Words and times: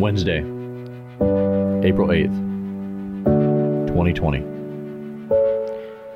Wednesday, 0.00 0.38
April 1.86 2.08
8th, 2.08 2.34
2020. 3.88 4.40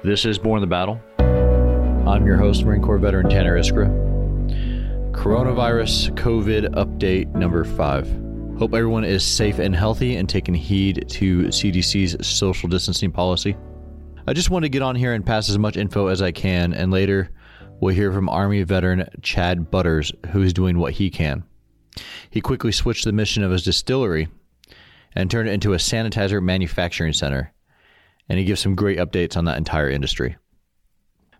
This 0.03 0.25
is 0.25 0.39
Borne 0.39 0.63
the 0.63 0.67
Battle. 0.67 0.99
I'm 1.19 2.25
your 2.25 2.39
host, 2.39 2.65
Marine 2.65 2.81
Corps 2.81 2.97
veteran 2.97 3.29
Tanner 3.29 3.59
Iskra. 3.59 3.91
Coronavirus 5.13 6.15
COVID 6.15 6.75
update 6.77 7.35
number 7.35 7.63
five. 7.65 8.09
Hope 8.59 8.73
everyone 8.73 9.05
is 9.05 9.23
safe 9.23 9.59
and 9.59 9.77
healthy 9.77 10.17
and 10.17 10.31
taking 10.31 10.55
heed 10.55 11.05
to 11.11 11.43
CDC's 11.49 12.27
social 12.27 12.71
distancing 12.71 13.13
policy. 13.13 13.55
I 14.27 14.33
just 14.33 14.49
want 14.49 14.65
to 14.65 14.71
get 14.71 14.81
on 14.81 14.97
here 14.97 15.13
and 15.13 15.27
pass 15.27 15.51
as 15.51 15.59
much 15.59 15.77
info 15.77 16.07
as 16.07 16.23
I 16.23 16.33
can, 16.33 16.73
and 16.73 16.91
later 16.91 17.31
we'll 17.81 17.95
hear 17.95 18.15
from 18.15 18.31
Army 18.31 18.63
veteran 18.63 19.07
Chad 19.21 19.71
Butters, 19.71 20.11
who 20.31 20.41
is 20.41 20.55
doing 20.55 20.79
what 20.79 20.95
he 20.95 21.11
can. 21.11 21.45
He 22.31 22.41
quickly 22.41 22.73
switched 22.73 23.05
the 23.05 23.13
mission 23.13 23.43
of 23.43 23.51
his 23.51 23.63
distillery 23.63 24.29
and 25.15 25.31
turned 25.31 25.49
it 25.49 25.53
into 25.53 25.75
a 25.75 25.79
sanitizer 25.79 26.43
manufacturing 26.43 27.13
center, 27.13 27.53
and 28.29 28.39
he 28.39 28.45
gives 28.45 28.61
some 28.61 28.75
great 28.75 28.99
updates 28.99 29.37
on 29.37 29.45
that 29.45 29.59
entire 29.59 29.89
industry. 29.89 30.37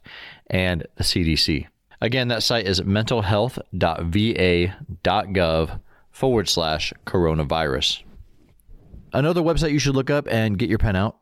and 0.51 0.87
the 0.97 1.05
CDC. 1.05 1.67
Again, 2.01 2.29
that 2.29 2.43
site 2.43 2.67
is 2.67 2.81
mentalhealth.va.gov 2.81 5.81
forward 6.11 6.49
slash 6.49 6.95
coronavirus. 7.07 8.03
Another 9.13 9.43
website 9.43 9.73
you 9.73 9.79
should 9.79 9.95
look 9.95 10.11
up 10.11 10.27
and 10.31 10.59
get 10.59 10.69
your 10.69 10.79
pen 10.79 10.97
out. 10.97 11.17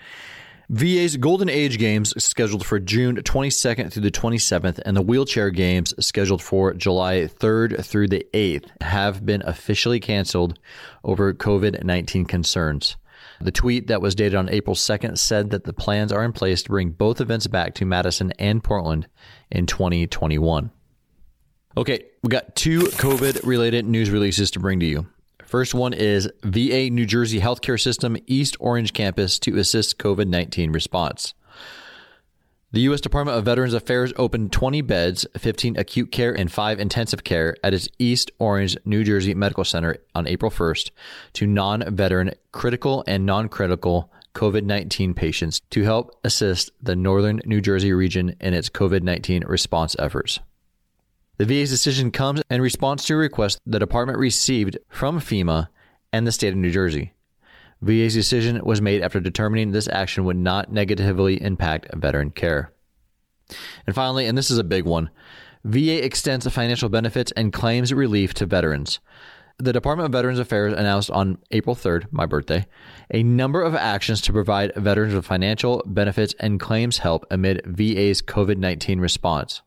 VA's 0.69 1.17
Golden 1.17 1.49
Age 1.49 1.79
Games 1.79 2.15
scheduled 2.23 2.65
for 2.65 2.79
June 2.79 3.17
22nd 3.17 3.93
through 3.93 4.03
the 4.03 4.11
27th, 4.13 4.81
and 4.87 4.97
the 4.97 5.03
Wheelchair 5.03 5.51
Games 5.51 5.93
scheduled 5.99 6.41
for 6.41 6.73
July 6.75 7.23
3rd 7.23 7.85
through 7.85 8.07
the 8.07 8.25
8th 8.33 8.67
have 8.81 9.27
been 9.27 9.43
officially 9.45 9.99
canceled 9.99 10.61
over 11.03 11.35
COVID 11.35 11.83
19 11.83 12.25
concerns. 12.25 12.97
The 13.41 13.51
tweet 13.51 13.89
that 13.89 14.01
was 14.01 14.15
dated 14.15 14.37
on 14.37 14.49
April 14.49 14.77
2nd 14.77 15.19
said 15.19 15.51
that 15.51 15.65
the 15.65 15.73
plans 15.73 16.13
are 16.13 16.23
in 16.25 16.33
place 16.33 16.63
to 16.63 16.69
bring 16.69 16.91
both 16.91 17.21
events 17.21 17.49
back 17.49 17.75
to 17.75 17.85
Madison 17.85 18.33
and 18.39 18.63
Portland 18.63 19.09
in 19.51 19.67
2021. 19.67 20.71
Okay, 21.77 22.07
we 22.25 22.29
got 22.29 22.57
two 22.57 22.81
COVID 22.81 23.47
related 23.47 23.87
news 23.87 24.11
releases 24.11 24.51
to 24.53 24.59
bring 24.59 24.81
to 24.81 24.87
you. 24.87 25.07
First 25.45 25.73
one 25.73 25.93
is 25.93 26.29
VA 26.43 26.91
New 26.91 27.07
Jersey 27.07 27.41
Healthcare 27.41 27.81
System 27.81 28.17
East 28.27 28.57
Orange 28.59 28.93
campus 28.93 29.39
to 29.41 29.57
assist 29.57 29.97
COVID 29.99 30.27
19 30.27 30.73
response. 30.73 31.33
The 32.73 32.81
U.S. 32.83 33.01
Department 33.01 33.39
of 33.39 33.45
Veterans 33.45 33.75
Affairs 33.75 34.13
opened 34.17 34.53
20 34.53 34.81
beds, 34.83 35.27
15 35.37 35.77
acute 35.77 36.11
care, 36.11 36.33
and 36.33 36.51
5 36.51 36.81
intensive 36.81 37.23
care 37.23 37.57
at 37.63 37.75
its 37.75 37.89
East 38.01 38.33
Orange, 38.41 38.77
New 38.85 39.05
Jersey 39.05 39.35
Medical 39.35 39.65
Center 39.65 39.97
on 40.15 40.27
April 40.27 40.51
1st 40.51 40.91
to 41.35 41.47
non 41.47 41.85
veteran, 41.95 42.33
critical, 42.51 43.05
and 43.07 43.25
non 43.25 43.49
critical 43.49 44.11
COVID 44.35 44.65
19 44.65 45.15
patients 45.15 45.61
to 45.71 45.85
help 45.85 46.19
assist 46.25 46.73
the 46.83 46.97
northern 46.97 47.41
New 47.45 47.61
Jersey 47.61 47.93
region 47.93 48.35
in 48.41 48.55
its 48.55 48.69
COVID 48.69 49.03
19 49.03 49.45
response 49.47 49.95
efforts. 50.01 50.41
The 51.41 51.47
VA's 51.47 51.71
decision 51.71 52.11
comes 52.11 52.43
in 52.51 52.61
response 52.61 53.07
to 53.07 53.15
a 53.15 53.17
request 53.17 53.61
the 53.65 53.79
department 53.79 54.19
received 54.19 54.77
from 54.91 55.19
FEMA 55.19 55.69
and 56.13 56.27
the 56.27 56.33
state 56.33 56.51
of 56.51 56.57
New 56.57 56.71
Jersey. 56.71 57.15
VA's 57.81 58.13
decision 58.13 58.63
was 58.63 58.83
made 58.83 59.01
after 59.01 59.21
determining 59.21 59.71
this 59.71 59.89
action 59.89 60.27
would 60.27 60.37
not 60.37 60.71
negatively 60.71 61.41
impact 61.41 61.87
veteran 61.95 62.31
care. 62.31 62.75
And 63.87 63.97
finally, 63.97 64.27
and 64.27 64.37
this 64.37 64.51
is 64.51 64.59
a 64.59 64.65
big 64.65 64.85
one, 64.85 65.09
VA 65.65 66.05
extends 66.05 66.47
financial 66.47 66.91
benefits 66.91 67.33
and 67.33 67.55
claims 67.55 67.91
relief 67.91 68.35
to 68.35 68.45
veterans. 68.45 69.01
The 69.57 69.73
Department 69.73 70.09
of 70.09 70.13
Veterans 70.13 70.41
Affairs 70.41 70.75
announced 70.75 71.11
on 71.11 71.39
April 71.53 71.75
3rd, 71.75 72.09
my 72.11 72.27
birthday, 72.27 72.67
a 73.11 73.23
number 73.23 73.63
of 73.63 73.75
actions 73.75 74.21
to 74.23 74.33
provide 74.35 74.75
veterans 74.77 75.15
with 75.15 75.25
financial 75.25 75.83
benefits 75.87 76.35
and 76.39 76.61
claims 76.61 76.99
help 76.99 77.25
amid 77.31 77.63
VA's 77.65 78.21
COVID 78.21 78.59
19 78.59 79.01
response. 79.01 79.63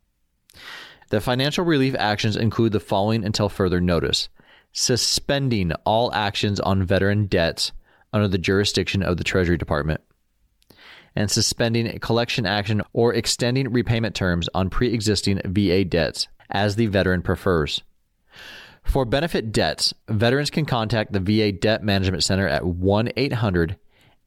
The 1.13 1.21
financial 1.21 1.63
relief 1.63 1.93
actions 1.99 2.35
include 2.35 2.71
the 2.71 2.79
following 2.79 3.23
until 3.23 3.47
further 3.47 3.79
notice 3.79 4.29
suspending 4.71 5.71
all 5.85 6.11
actions 6.11 6.59
on 6.59 6.81
veteran 6.81 7.27
debts 7.27 7.71
under 8.11 8.27
the 8.27 8.39
jurisdiction 8.39 9.03
of 9.03 9.17
the 9.17 9.23
Treasury 9.23 9.55
Department, 9.55 10.01
and 11.15 11.29
suspending 11.29 11.99
collection 11.99 12.47
action 12.47 12.81
or 12.93 13.13
extending 13.13 13.71
repayment 13.71 14.15
terms 14.15 14.49
on 14.55 14.71
pre 14.71 14.91
existing 14.91 15.39
VA 15.45 15.85
debts 15.85 16.29
as 16.49 16.77
the 16.77 16.87
veteran 16.87 17.21
prefers. 17.21 17.83
For 18.81 19.05
benefit 19.05 19.51
debts, 19.51 19.93
veterans 20.09 20.49
can 20.49 20.65
contact 20.65 21.13
the 21.13 21.19
VA 21.19 21.51
Debt 21.51 21.83
Management 21.83 22.23
Center 22.23 22.47
at 22.47 22.65
1 22.65 23.09
800 23.15 23.77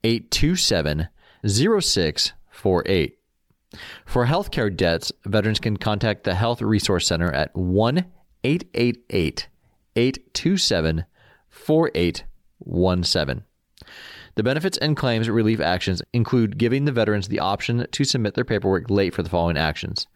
827 0.05 1.09
0648. 1.45 3.19
For 4.05 4.27
healthcare 4.27 4.75
debts, 4.75 5.13
veterans 5.25 5.59
can 5.59 5.77
contact 5.77 6.25
the 6.25 6.35
Health 6.35 6.63
Resource 6.63 7.07
Center 7.07 7.33
at 7.33 7.55
1 7.55 8.05
888 8.45 9.49
827 9.97 11.05
4817. 11.49 13.45
The 14.37 14.43
benefits 14.43 14.77
and 14.79 14.97
claims 14.97 15.31
relief 15.31 15.61
actions 15.61 16.03
include 16.13 16.59
giving 16.59 16.85
the 16.85 16.93
veterans 16.93 17.29
the 17.29 17.41
option 17.41 17.87
to 17.91 18.05
submit 18.05 18.35
their 18.35 18.45
paperwork 18.45 18.91
late 18.91 19.15
for 19.15 19.23
the 19.23 19.31
following 19.31 19.57
actions 19.57 20.07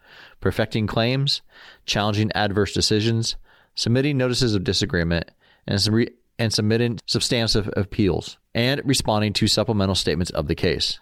perfecting 0.40 0.86
claims, 0.86 1.40
challenging 1.86 2.32
adverse 2.32 2.72
decisions, 2.72 3.36
submitting 3.74 4.18
notices 4.18 4.54
of 4.54 4.64
disagreement, 4.64 5.30
and, 5.66 6.10
and 6.38 6.52
submitting 6.52 6.98
substantive 7.06 7.70
appeals, 7.76 8.36
and 8.54 8.82
responding 8.84 9.32
to 9.32 9.46
supplemental 9.46 9.94
statements 9.94 10.30
of 10.32 10.48
the 10.48 10.54
case. 10.54 10.98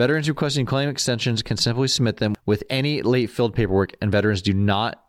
Veterans 0.00 0.30
requesting 0.30 0.64
claim 0.64 0.88
extensions 0.88 1.42
can 1.42 1.58
simply 1.58 1.86
submit 1.86 2.16
them 2.16 2.34
with 2.46 2.64
any 2.70 3.02
late 3.02 3.28
filled 3.28 3.54
paperwork, 3.54 3.92
and 4.00 4.10
veterans 4.10 4.40
do 4.40 4.54
not 4.54 5.04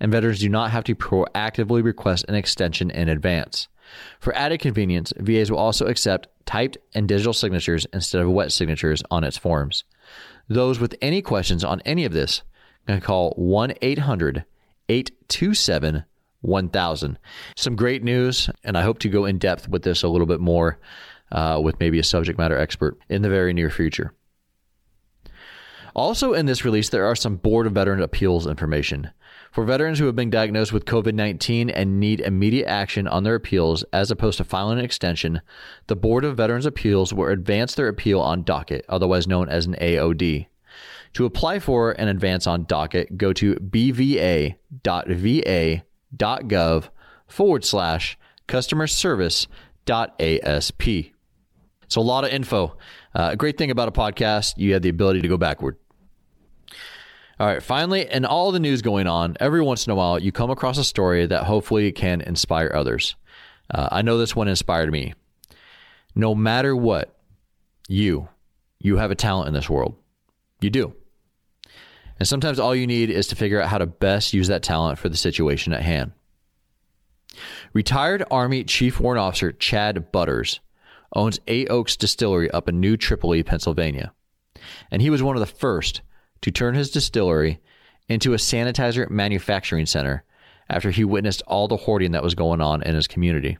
and 0.00 0.12
veterans 0.12 0.40
do 0.40 0.50
not 0.50 0.70
have 0.70 0.84
to 0.84 0.94
proactively 0.94 1.82
request 1.82 2.26
an 2.28 2.34
extension 2.34 2.90
in 2.90 3.08
advance. 3.08 3.68
For 4.20 4.36
added 4.36 4.60
convenience, 4.60 5.14
VAs 5.16 5.50
will 5.50 5.56
also 5.56 5.86
accept 5.86 6.28
typed 6.44 6.76
and 6.94 7.08
digital 7.08 7.32
signatures 7.32 7.86
instead 7.94 8.20
of 8.20 8.28
wet 8.28 8.52
signatures 8.52 9.02
on 9.10 9.24
its 9.24 9.38
forms. 9.38 9.84
Those 10.46 10.78
with 10.78 10.94
any 11.00 11.22
questions 11.22 11.64
on 11.64 11.80
any 11.86 12.04
of 12.04 12.12
this 12.12 12.42
can 12.86 13.00
call 13.00 13.30
1 13.38 13.72
800 13.80 14.44
827 14.90 16.04
1000. 16.42 17.18
Some 17.56 17.76
great 17.76 18.04
news, 18.04 18.50
and 18.62 18.76
I 18.76 18.82
hope 18.82 18.98
to 18.98 19.08
go 19.08 19.24
in 19.24 19.38
depth 19.38 19.70
with 19.70 19.84
this 19.84 20.02
a 20.02 20.08
little 20.08 20.26
bit 20.26 20.40
more 20.40 20.78
uh, 21.32 21.60
with 21.62 21.80
maybe 21.80 21.98
a 21.98 22.04
subject 22.04 22.38
matter 22.38 22.56
expert 22.56 22.96
in 23.08 23.22
the 23.22 23.28
very 23.28 23.52
near 23.52 23.70
future. 23.70 24.12
Also, 25.94 26.32
in 26.32 26.46
this 26.46 26.64
release, 26.64 26.88
there 26.88 27.04
are 27.04 27.14
some 27.14 27.36
Board 27.36 27.66
of 27.66 27.74
Veteran 27.74 28.00
Appeals 28.00 28.46
information. 28.46 29.10
For 29.50 29.64
veterans 29.64 29.98
who 29.98 30.06
have 30.06 30.16
been 30.16 30.30
diagnosed 30.30 30.72
with 30.72 30.86
COVID 30.86 31.12
19 31.12 31.68
and 31.68 32.00
need 32.00 32.20
immediate 32.20 32.66
action 32.66 33.06
on 33.06 33.24
their 33.24 33.34
appeals 33.34 33.84
as 33.92 34.10
opposed 34.10 34.38
to 34.38 34.44
filing 34.44 34.78
an 34.78 34.84
extension, 34.84 35.42
the 35.88 35.96
Board 35.96 36.24
of 36.24 36.38
Veterans 36.38 36.64
Appeals 36.64 37.12
will 37.12 37.28
advance 37.28 37.74
their 37.74 37.88
appeal 37.88 38.20
on 38.20 38.42
docket, 38.42 38.86
otherwise 38.88 39.26
known 39.26 39.50
as 39.50 39.66
an 39.66 39.74
AOD. 39.74 40.46
To 41.14 41.26
apply 41.26 41.58
for 41.58 41.92
an 41.92 42.08
advance 42.08 42.46
on 42.46 42.64
docket, 42.64 43.18
go 43.18 43.34
to 43.34 43.56
bva.va.gov 43.56 44.58
forward 47.26 47.64
slash 47.64 48.18
customer 48.46 48.86
service. 48.86 49.46
So, 51.88 52.00
a 52.00 52.02
lot 52.02 52.24
of 52.24 52.30
info. 52.30 52.76
Uh, 53.14 53.30
a 53.32 53.36
great 53.36 53.58
thing 53.58 53.70
about 53.70 53.88
a 53.88 53.92
podcast, 53.92 54.54
you 54.56 54.72
have 54.72 54.82
the 54.82 54.88
ability 54.88 55.20
to 55.22 55.28
go 55.28 55.36
backward. 55.36 55.76
All 57.38 57.46
right, 57.46 57.62
finally, 57.62 58.08
in 58.10 58.24
all 58.24 58.52
the 58.52 58.60
news 58.60 58.82
going 58.82 59.06
on, 59.06 59.36
every 59.40 59.62
once 59.62 59.86
in 59.86 59.90
a 59.90 59.96
while 59.96 60.18
you 60.18 60.30
come 60.30 60.50
across 60.50 60.78
a 60.78 60.84
story 60.84 61.26
that 61.26 61.44
hopefully 61.44 61.90
can 61.92 62.20
inspire 62.20 62.70
others. 62.74 63.16
Uh, 63.68 63.88
I 63.90 64.02
know 64.02 64.18
this 64.18 64.36
one 64.36 64.48
inspired 64.48 64.92
me. 64.92 65.14
No 66.14 66.34
matter 66.34 66.76
what, 66.76 67.18
you, 67.88 68.28
you 68.78 68.96
have 68.96 69.10
a 69.10 69.16
talent 69.16 69.48
in 69.48 69.54
this 69.54 69.68
world. 69.68 69.96
You 70.60 70.70
do. 70.70 70.94
And 72.18 72.28
sometimes 72.28 72.60
all 72.60 72.76
you 72.76 72.86
need 72.86 73.10
is 73.10 73.26
to 73.28 73.36
figure 73.36 73.60
out 73.60 73.68
how 73.68 73.78
to 73.78 73.86
best 73.86 74.32
use 74.32 74.48
that 74.48 74.62
talent 74.62 74.98
for 74.98 75.08
the 75.08 75.16
situation 75.16 75.72
at 75.72 75.82
hand. 75.82 76.12
Retired 77.72 78.22
Army 78.30 78.62
Chief 78.64 79.00
Warrant 79.00 79.20
Officer 79.20 79.52
Chad 79.52 80.12
Butters 80.12 80.60
owns 81.14 81.40
Eight 81.46 81.70
Oaks 81.70 81.96
Distillery 81.96 82.50
up 82.50 82.68
in 82.68 82.80
New 82.80 82.96
Tripoli, 82.96 83.42
Pennsylvania. 83.42 84.12
And 84.90 85.02
he 85.02 85.10
was 85.10 85.22
one 85.22 85.36
of 85.36 85.40
the 85.40 85.46
first 85.46 86.02
to 86.42 86.50
turn 86.50 86.74
his 86.74 86.90
distillery 86.90 87.60
into 88.08 88.34
a 88.34 88.36
sanitizer 88.36 89.08
manufacturing 89.10 89.86
center 89.86 90.24
after 90.68 90.90
he 90.90 91.04
witnessed 91.04 91.42
all 91.46 91.68
the 91.68 91.76
hoarding 91.76 92.12
that 92.12 92.22
was 92.22 92.34
going 92.34 92.60
on 92.60 92.82
in 92.82 92.94
his 92.94 93.06
community. 93.06 93.58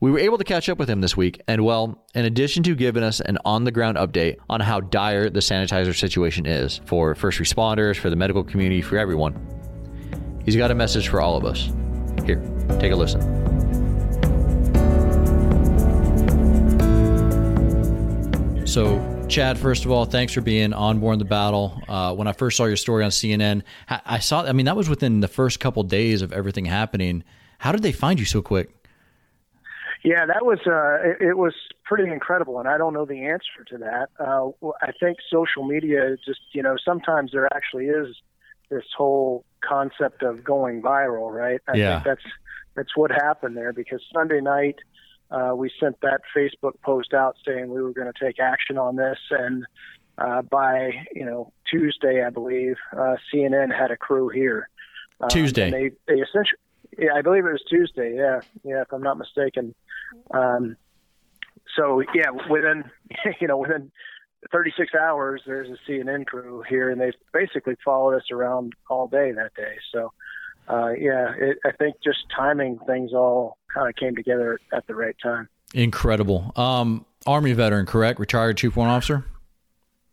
We 0.00 0.12
were 0.12 0.20
able 0.20 0.38
to 0.38 0.44
catch 0.44 0.68
up 0.68 0.78
with 0.78 0.88
him 0.88 1.00
this 1.00 1.16
week, 1.16 1.40
and 1.48 1.64
well, 1.64 2.06
in 2.14 2.24
addition 2.24 2.62
to 2.64 2.76
giving 2.76 3.02
us 3.02 3.20
an 3.20 3.38
on 3.44 3.64
the 3.64 3.72
ground 3.72 3.96
update 3.96 4.36
on 4.48 4.60
how 4.60 4.80
dire 4.80 5.28
the 5.28 5.40
sanitizer 5.40 5.98
situation 5.98 6.46
is 6.46 6.80
for 6.86 7.16
first 7.16 7.40
responders, 7.40 7.96
for 7.96 8.08
the 8.08 8.16
medical 8.16 8.44
community, 8.44 8.80
for 8.80 8.96
everyone, 8.96 9.34
he's 10.44 10.54
got 10.54 10.70
a 10.70 10.74
message 10.74 11.08
for 11.08 11.20
all 11.20 11.36
of 11.36 11.44
us. 11.44 11.72
Here, 12.24 12.40
take 12.78 12.92
a 12.92 12.96
listen. 12.96 13.47
So, 18.68 19.24
Chad, 19.30 19.56
first 19.56 19.86
of 19.86 19.90
all, 19.90 20.04
thanks 20.04 20.34
for 20.34 20.42
being 20.42 20.74
on 20.74 21.00
Borne 21.00 21.18
the 21.18 21.24
Battle. 21.24 21.80
Uh, 21.88 22.14
when 22.14 22.28
I 22.28 22.32
first 22.32 22.58
saw 22.58 22.66
your 22.66 22.76
story 22.76 23.02
on 23.02 23.08
CNN, 23.08 23.62
I 23.88 24.18
saw, 24.18 24.42
I 24.42 24.52
mean, 24.52 24.66
that 24.66 24.76
was 24.76 24.90
within 24.90 25.20
the 25.20 25.26
first 25.26 25.58
couple 25.58 25.80
of 25.80 25.88
days 25.88 26.20
of 26.20 26.34
everything 26.34 26.66
happening. 26.66 27.24
How 27.56 27.72
did 27.72 27.82
they 27.82 27.92
find 27.92 28.20
you 28.20 28.26
so 28.26 28.42
quick? 28.42 28.68
Yeah, 30.04 30.26
that 30.26 30.44
was 30.44 30.58
uh, 30.66 31.08
it, 31.08 31.30
it 31.30 31.38
was 31.38 31.54
pretty 31.84 32.12
incredible, 32.12 32.58
and 32.58 32.68
I 32.68 32.76
don't 32.76 32.92
know 32.92 33.06
the 33.06 33.24
answer 33.24 33.64
to 33.68 33.78
that. 33.78 34.10
Uh, 34.20 34.50
I 34.82 34.92
think 35.00 35.16
social 35.32 35.64
media 35.64 36.16
just 36.24 36.40
you 36.52 36.62
know 36.62 36.76
sometimes 36.84 37.32
there 37.32 37.48
actually 37.52 37.86
is 37.86 38.14
this 38.68 38.84
whole 38.96 39.46
concept 39.66 40.22
of 40.22 40.44
going 40.44 40.82
viral, 40.82 41.32
right? 41.32 41.60
I 41.66 41.74
yeah. 41.74 41.94
think 41.94 42.04
that's 42.04 42.32
that's 42.76 42.96
what 42.96 43.10
happened 43.10 43.56
there 43.56 43.72
because 43.72 44.00
Sunday 44.14 44.42
night 44.42 44.76
uh, 45.30 45.52
we 45.54 45.70
sent 45.80 46.00
that 46.00 46.20
Facebook 46.36 46.80
post 46.82 47.12
out 47.12 47.36
saying 47.46 47.68
we 47.68 47.82
were 47.82 47.92
going 47.92 48.10
to 48.12 48.24
take 48.24 48.38
action 48.40 48.78
on 48.78 48.96
this, 48.96 49.18
and 49.30 49.64
uh, 50.16 50.42
by 50.42 50.90
you 51.14 51.24
know 51.24 51.52
Tuesday, 51.70 52.24
I 52.24 52.30
believe 52.30 52.76
uh, 52.92 53.16
CNN 53.32 53.76
had 53.76 53.90
a 53.90 53.96
crew 53.96 54.28
here. 54.28 54.68
Um, 55.20 55.28
Tuesday. 55.28 55.70
they 55.70 55.90
they 56.06 56.20
essentially, 56.20 56.58
yeah, 56.98 57.14
I 57.14 57.22
believe 57.22 57.44
it 57.44 57.52
was 57.52 57.64
Tuesday. 57.68 58.16
Yeah, 58.16 58.40
yeah, 58.64 58.82
if 58.82 58.92
I'm 58.92 59.02
not 59.02 59.18
mistaken. 59.18 59.74
Um, 60.30 60.76
so 61.76 62.02
yeah, 62.14 62.30
within 62.48 62.84
you 63.40 63.48
know 63.48 63.58
within 63.58 63.90
36 64.52 64.94
hours, 64.94 65.42
there's 65.46 65.68
a 65.68 65.90
CNN 65.90 66.26
crew 66.26 66.62
here, 66.68 66.90
and 66.90 67.00
they 67.00 67.12
basically 67.32 67.76
followed 67.84 68.14
us 68.14 68.30
around 68.30 68.72
all 68.88 69.08
day 69.08 69.32
that 69.32 69.54
day. 69.54 69.76
So 69.92 70.12
uh, 70.68 70.90
yeah, 70.90 71.32
it, 71.36 71.58
I 71.64 71.72
think 71.72 71.96
just 72.02 72.18
timing 72.34 72.78
things 72.86 73.12
all 73.12 73.56
kind 73.72 73.88
of 73.88 73.96
came 73.96 74.14
together 74.14 74.60
at 74.72 74.86
the 74.86 74.94
right 74.94 75.16
time. 75.22 75.48
Incredible. 75.74 76.52
Um, 76.56 77.04
Army 77.26 77.52
veteran, 77.52 77.86
correct? 77.86 78.18
Retired 78.20 78.56
Chief 78.56 78.76
Warrant 78.76 78.92
Officer? 78.92 79.24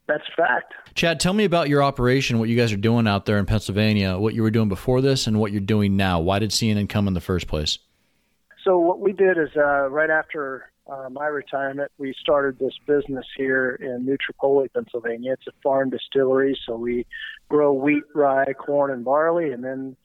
That's 0.07 0.23
fact. 0.35 0.73
Chad, 0.93 1.19
tell 1.19 1.33
me 1.33 1.45
about 1.45 1.67
your 1.67 1.83
operation, 1.83 2.39
what 2.39 2.47
you 2.47 2.55
guys 2.55 2.71
are 2.71 2.77
doing 2.77 3.07
out 3.07 3.25
there 3.25 3.37
in 3.37 3.45
Pennsylvania, 3.45 4.17
what 4.17 4.33
you 4.33 4.43
were 4.43 4.51
doing 4.51 4.69
before 4.69 5.01
this, 5.01 5.27
and 5.27 5.39
what 5.39 5.51
you're 5.51 5.61
doing 5.61 5.97
now. 5.97 6.19
Why 6.19 6.39
did 6.39 6.51
CNN 6.51 6.87
come 6.87 7.07
in 7.07 7.13
the 7.13 7.21
first 7.21 7.47
place? 7.47 7.79
So, 8.63 8.79
what 8.79 8.99
we 8.99 9.11
did 9.13 9.37
is 9.37 9.49
uh, 9.57 9.89
right 9.89 10.09
after 10.09 10.71
uh, 10.87 11.09
my 11.11 11.25
retirement, 11.25 11.91
we 11.97 12.13
started 12.19 12.59
this 12.59 12.73
business 12.85 13.25
here 13.35 13.79
in 13.81 14.05
New 14.05 14.17
Tripoli, 14.17 14.69
Pennsylvania. 14.69 15.33
It's 15.33 15.47
a 15.47 15.61
farm 15.63 15.89
distillery, 15.89 16.57
so 16.65 16.75
we 16.75 17.05
grow 17.49 17.73
wheat, 17.73 18.03
rye, 18.13 18.53
corn, 18.53 18.91
and 18.91 19.03
barley, 19.03 19.51
and 19.51 19.63
then 19.63 19.95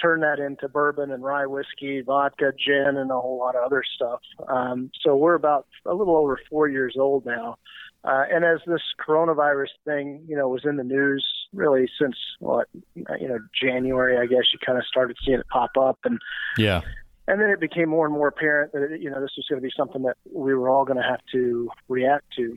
turn 0.00 0.20
that 0.20 0.38
into 0.38 0.68
bourbon 0.68 1.10
and 1.10 1.22
rye 1.22 1.46
whiskey, 1.46 2.02
vodka, 2.02 2.52
gin, 2.58 2.96
and 2.96 3.10
a 3.10 3.20
whole 3.20 3.38
lot 3.38 3.56
of 3.56 3.64
other 3.64 3.82
stuff. 3.94 4.20
Um, 4.48 4.90
so 5.02 5.16
we're 5.16 5.34
about 5.34 5.66
a 5.86 5.94
little 5.94 6.16
over 6.16 6.38
four 6.50 6.68
years 6.68 6.96
old 6.98 7.24
now. 7.24 7.56
Uh, 8.04 8.24
and 8.30 8.44
as 8.44 8.58
this 8.66 8.82
coronavirus 9.06 9.68
thing, 9.86 10.24
you 10.28 10.36
know, 10.36 10.46
was 10.48 10.62
in 10.64 10.76
the 10.76 10.84
news 10.84 11.24
really 11.54 11.88
since 11.98 12.16
what, 12.38 12.68
you 12.94 13.28
know, 13.28 13.38
January, 13.58 14.18
I 14.18 14.26
guess 14.26 14.44
you 14.52 14.58
kind 14.64 14.76
of 14.76 14.84
started 14.84 15.16
seeing 15.24 15.38
it 15.38 15.48
pop 15.48 15.70
up, 15.80 15.98
and 16.04 16.18
yeah, 16.58 16.82
and 17.26 17.40
then 17.40 17.48
it 17.48 17.60
became 17.60 17.88
more 17.88 18.04
and 18.04 18.14
more 18.14 18.28
apparent 18.28 18.72
that 18.72 18.82
it, 18.82 19.00
you 19.00 19.10
know 19.10 19.20
this 19.20 19.30
was 19.36 19.46
going 19.48 19.60
to 19.60 19.66
be 19.66 19.72
something 19.74 20.02
that 20.02 20.16
we 20.30 20.54
were 20.54 20.68
all 20.68 20.84
going 20.84 20.98
to 20.98 21.02
have 21.02 21.20
to 21.32 21.70
react 21.88 22.26
to. 22.36 22.56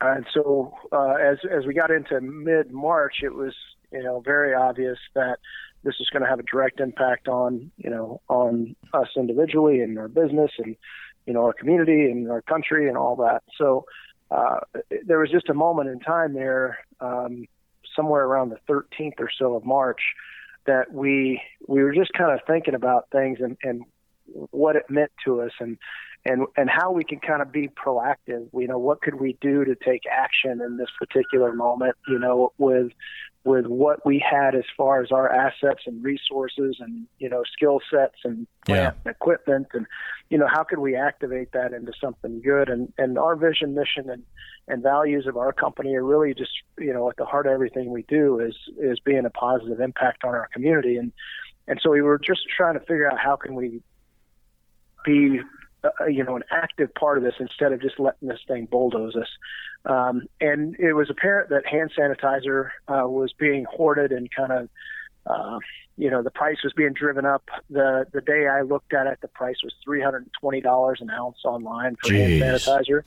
And 0.00 0.26
so, 0.34 0.74
uh, 0.92 1.14
as 1.14 1.38
as 1.50 1.64
we 1.64 1.72
got 1.72 1.90
into 1.90 2.20
mid 2.20 2.70
March, 2.70 3.16
it 3.22 3.34
was 3.34 3.54
you 3.90 4.02
know 4.02 4.20
very 4.20 4.54
obvious 4.54 4.98
that 5.14 5.38
this 5.88 6.00
is 6.00 6.10
going 6.10 6.22
to 6.22 6.28
have 6.28 6.38
a 6.38 6.42
direct 6.42 6.80
impact 6.80 7.28
on 7.28 7.70
you 7.78 7.88
know 7.88 8.20
on 8.28 8.76
us 8.92 9.08
individually 9.16 9.80
and 9.80 9.98
our 9.98 10.06
business 10.08 10.50
and 10.58 10.76
you 11.24 11.32
know 11.32 11.42
our 11.44 11.54
community 11.54 12.10
and 12.10 12.30
our 12.30 12.42
country 12.42 12.88
and 12.88 12.98
all 12.98 13.16
that. 13.16 13.42
So 13.56 13.86
uh, 14.30 14.60
there 15.06 15.18
was 15.18 15.30
just 15.30 15.48
a 15.48 15.54
moment 15.54 15.88
in 15.88 15.98
time 16.00 16.34
there, 16.34 16.78
um, 17.00 17.46
somewhere 17.96 18.24
around 18.24 18.50
the 18.50 18.58
13th 18.70 19.18
or 19.18 19.30
so 19.38 19.54
of 19.54 19.64
March, 19.64 20.02
that 20.66 20.92
we 20.92 21.40
we 21.66 21.82
were 21.82 21.94
just 21.94 22.12
kind 22.12 22.32
of 22.32 22.40
thinking 22.46 22.74
about 22.74 23.08
things 23.10 23.38
and, 23.40 23.56
and 23.62 23.82
what 24.50 24.76
it 24.76 24.90
meant 24.90 25.10
to 25.24 25.40
us 25.40 25.52
and 25.58 25.78
and 26.24 26.46
and 26.56 26.68
how 26.68 26.92
we 26.92 27.04
can 27.04 27.20
kind 27.20 27.42
of 27.42 27.52
be 27.52 27.68
proactive. 27.68 28.48
You 28.52 28.68
know, 28.68 28.78
what 28.78 29.00
could 29.00 29.20
we 29.20 29.36
do 29.40 29.64
to 29.64 29.74
take 29.74 30.02
action 30.10 30.60
in 30.60 30.76
this 30.76 30.88
particular 30.98 31.52
moment? 31.52 31.96
You 32.08 32.18
know, 32.18 32.52
with 32.58 32.92
with 33.44 33.66
what 33.66 34.04
we 34.04 34.18
had 34.18 34.54
as 34.54 34.64
far 34.76 35.02
as 35.02 35.10
our 35.10 35.30
assets 35.30 35.82
and 35.86 36.04
resources 36.04 36.76
and 36.80 37.06
you 37.18 37.28
know 37.28 37.42
skill 37.52 37.80
sets 37.90 38.18
and 38.24 38.46
yeah. 38.68 38.92
equipment 39.06 39.66
and 39.72 39.86
you 40.28 40.36
know 40.36 40.46
how 40.46 40.62
could 40.62 40.80
we 40.80 40.94
activate 40.94 41.52
that 41.52 41.72
into 41.72 41.92
something 42.00 42.42
good 42.42 42.68
and 42.68 42.92
and 42.98 43.16
our 43.16 43.36
vision 43.36 43.74
mission 43.74 44.10
and 44.10 44.22
and 44.66 44.82
values 44.82 45.26
of 45.26 45.36
our 45.36 45.52
company 45.52 45.94
are 45.94 46.04
really 46.04 46.34
just 46.34 46.50
you 46.78 46.92
know 46.92 47.08
at 47.08 47.16
the 47.16 47.24
heart 47.24 47.46
of 47.46 47.52
everything 47.52 47.90
we 47.90 48.02
do 48.02 48.40
is 48.40 48.54
is 48.78 48.98
being 49.00 49.24
a 49.24 49.30
positive 49.30 49.80
impact 49.80 50.24
on 50.24 50.34
our 50.34 50.48
community 50.52 50.96
and 50.96 51.12
and 51.68 51.80
so 51.82 51.90
we 51.90 52.02
were 52.02 52.18
just 52.18 52.40
trying 52.54 52.74
to 52.74 52.80
figure 52.80 53.10
out 53.10 53.18
how 53.18 53.36
can 53.36 53.54
we 53.54 53.80
be 55.04 55.40
uh, 55.84 56.06
you 56.06 56.24
know 56.24 56.36
an 56.36 56.44
active 56.50 56.92
part 56.94 57.18
of 57.18 57.24
this 57.24 57.34
instead 57.38 57.72
of 57.72 57.80
just 57.80 57.98
letting 57.98 58.28
this 58.28 58.40
thing 58.46 58.66
bulldoze 58.70 59.16
us. 59.16 59.28
Um, 59.84 60.22
and 60.40 60.76
it 60.78 60.92
was 60.92 61.08
apparent 61.08 61.50
that 61.50 61.66
hand 61.66 61.92
sanitizer 61.96 62.70
uh, 62.88 63.08
was 63.08 63.32
being 63.38 63.64
hoarded 63.70 64.12
and 64.12 64.28
kind 64.30 64.52
of 64.52 64.68
uh, 65.26 65.58
you 65.96 66.10
know 66.10 66.22
the 66.22 66.30
price 66.30 66.58
was 66.64 66.72
being 66.72 66.92
driven 66.92 67.24
up. 67.24 67.48
The 67.70 68.06
the 68.12 68.20
day 68.20 68.46
I 68.46 68.62
looked 68.62 68.92
at 68.92 69.06
it, 69.06 69.18
the 69.20 69.28
price 69.28 69.56
was 69.62 69.72
three 69.84 70.02
hundred 70.02 70.22
and 70.22 70.30
twenty 70.40 70.60
dollars 70.60 71.00
an 71.00 71.10
ounce 71.10 71.38
online 71.44 71.96
for 71.96 72.10
Jeez. 72.10 72.40
hand 72.40 72.60
sanitizer. 72.60 73.02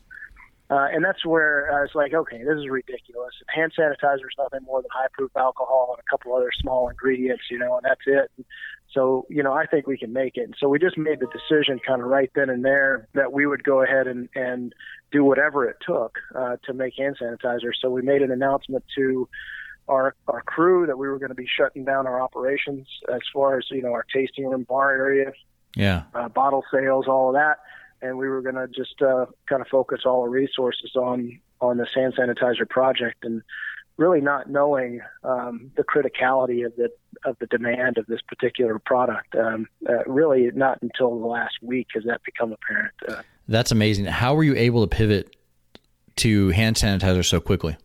Uh, 0.69 0.87
and 0.93 1.03
that's 1.03 1.25
where 1.25 1.69
I 1.77 1.81
was 1.81 1.89
like, 1.93 2.13
okay, 2.13 2.37
this 2.37 2.55
is 2.55 2.69
ridiculous. 2.69 3.33
Hand 3.49 3.73
sanitizer 3.77 4.23
is 4.23 4.37
nothing 4.39 4.61
more 4.63 4.81
than 4.81 4.89
high 4.89 5.09
proof 5.11 5.29
alcohol 5.35 5.93
and 5.97 5.99
a 5.99 6.09
couple 6.09 6.33
other 6.33 6.49
small 6.61 6.87
ingredients, 6.87 7.43
you 7.51 7.59
know, 7.59 7.75
and 7.75 7.83
that's 7.83 7.99
it. 8.07 8.45
So, 8.93 9.25
you 9.29 9.41
know, 9.41 9.53
I 9.53 9.65
think 9.65 9.87
we 9.87 9.97
can 9.97 10.11
make 10.11 10.35
it. 10.35 10.43
And 10.43 10.55
so 10.59 10.67
we 10.67 10.77
just 10.77 10.97
made 10.97 11.19
the 11.19 11.27
decision 11.27 11.79
kind 11.85 12.01
of 12.01 12.07
right 12.07 12.29
then 12.35 12.49
and 12.49 12.63
there 12.63 13.07
that 13.13 13.31
we 13.31 13.45
would 13.45 13.63
go 13.63 13.81
ahead 13.81 14.07
and, 14.07 14.27
and 14.35 14.73
do 15.11 15.23
whatever 15.23 15.65
it 15.69 15.77
took 15.85 16.19
uh, 16.35 16.57
to 16.65 16.73
make 16.73 16.95
hand 16.97 17.17
sanitizer. 17.21 17.71
So 17.79 17.89
we 17.89 18.01
made 18.01 18.21
an 18.21 18.31
announcement 18.31 18.83
to 18.95 19.29
our, 19.87 20.15
our 20.27 20.41
crew 20.41 20.87
that 20.87 20.97
we 20.97 21.07
were 21.07 21.19
going 21.19 21.29
to 21.29 21.35
be 21.35 21.47
shutting 21.47 21.85
down 21.85 22.05
our 22.05 22.21
operations 22.21 22.87
as 23.13 23.21
far 23.33 23.57
as, 23.57 23.65
you 23.71 23.81
know, 23.81 23.93
our 23.93 24.05
tasting 24.13 24.45
room 24.45 24.63
bar 24.63 24.91
area, 24.91 25.31
yeah, 25.75 26.03
uh, 26.13 26.27
bottle 26.27 26.63
sales, 26.71 27.07
all 27.07 27.29
of 27.29 27.35
that. 27.35 27.59
And 28.01 28.17
we 28.17 28.27
were 28.27 28.41
going 28.41 28.55
to 28.55 28.67
just 28.67 29.01
uh, 29.01 29.27
kind 29.47 29.61
of 29.61 29.67
focus 29.67 30.01
all 30.05 30.21
our 30.23 30.29
resources 30.29 30.95
on, 30.95 31.39
on 31.61 31.77
the 31.77 31.87
hand 31.93 32.15
sanitizer 32.15 32.67
project. 32.67 33.23
And, 33.23 33.41
really 34.01 34.19
not 34.19 34.49
knowing 34.49 34.99
um, 35.23 35.71
the 35.77 35.83
criticality 35.83 36.65
of 36.65 36.75
the 36.75 36.89
of 37.23 37.37
the 37.39 37.45
demand 37.45 37.97
of 37.97 38.07
this 38.07 38.19
particular 38.27 38.79
product. 38.79 39.35
Um, 39.35 39.67
uh, 39.87 40.03
really, 40.07 40.49
not 40.53 40.81
until 40.81 41.19
the 41.19 41.27
last 41.27 41.55
week 41.61 41.87
has 41.93 42.03
that 42.05 42.21
become 42.23 42.51
apparent. 42.51 42.93
Uh, 43.07 43.21
That's 43.47 43.71
amazing. 43.71 44.05
How 44.05 44.33
were 44.33 44.43
you 44.43 44.55
able 44.55 44.81
to 44.85 44.93
pivot 44.93 45.35
to 46.17 46.49
hand 46.49 46.75
sanitizer 46.75 47.23
so 47.23 47.39
quickly? 47.39 47.77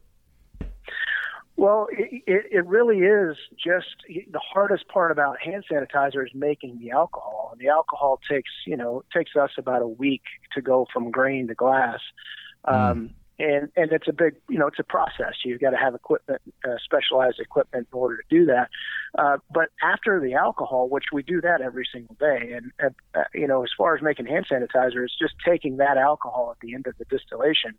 Well, 1.59 1.89
it, 1.91 2.23
it, 2.27 2.45
it 2.51 2.67
really 2.67 2.99
is 2.99 3.37
just 3.53 3.87
the 4.09 4.41
hardest 4.41 4.89
part 4.89 5.11
about 5.11 5.41
hand 5.41 5.65
sanitizer 5.71 6.25
is 6.25 6.35
making 6.35 6.79
the 6.81 6.91
alcohol, 6.91 7.51
and 7.53 7.61
the 7.61 7.69
alcohol 7.69 8.21
takes 8.29 8.51
you 8.67 8.77
know 8.77 9.05
takes 9.15 9.37
us 9.37 9.51
about 9.59 9.83
a 9.83 9.89
week 9.89 10.23
to 10.55 10.63
go 10.63 10.87
from 10.93 11.11
grain 11.11 11.47
to 11.49 11.55
glass. 11.55 12.01
Mm. 12.67 12.91
Um, 12.91 13.11
and 13.38 13.71
and 13.76 13.93
it's 13.93 14.09
a 14.09 14.12
big 14.12 14.35
you 14.49 14.59
know 14.59 14.66
it's 14.66 14.78
a 14.78 14.85
process. 14.85 15.35
You've 15.45 15.61
got 15.61 15.71
to 15.71 15.76
have 15.76 15.95
equipment 15.95 16.40
uh, 16.64 16.76
specialized 16.85 17.38
equipment 17.38 17.88
in 17.93 17.99
order 17.99 18.16
to 18.16 18.23
do 18.31 18.47
that. 18.47 18.71
Uh, 19.19 19.38
but 19.52 19.69
after 19.83 20.21
the 20.21 20.35
alcohol 20.35 20.88
which 20.88 21.05
we 21.12 21.23
do 21.23 21.40
that 21.40 21.61
every 21.61 21.87
single 21.93 22.16
day 22.19 22.52
and 22.52 22.95
uh, 23.14 23.21
you 23.35 23.47
know 23.47 23.62
as 23.62 23.71
far 23.76 23.97
as 23.97 24.02
making 24.02 24.26
hand 24.26 24.47
sanitizer 24.50 25.05
it's 25.05 25.19
just 25.19 25.35
taking 25.45 25.76
that 25.76 25.99
alcohol 25.99 26.50
at 26.50 26.61
the 26.61 26.75
end 26.75 26.87
of 26.87 26.97
the 26.99 27.05
distillation 27.07 27.75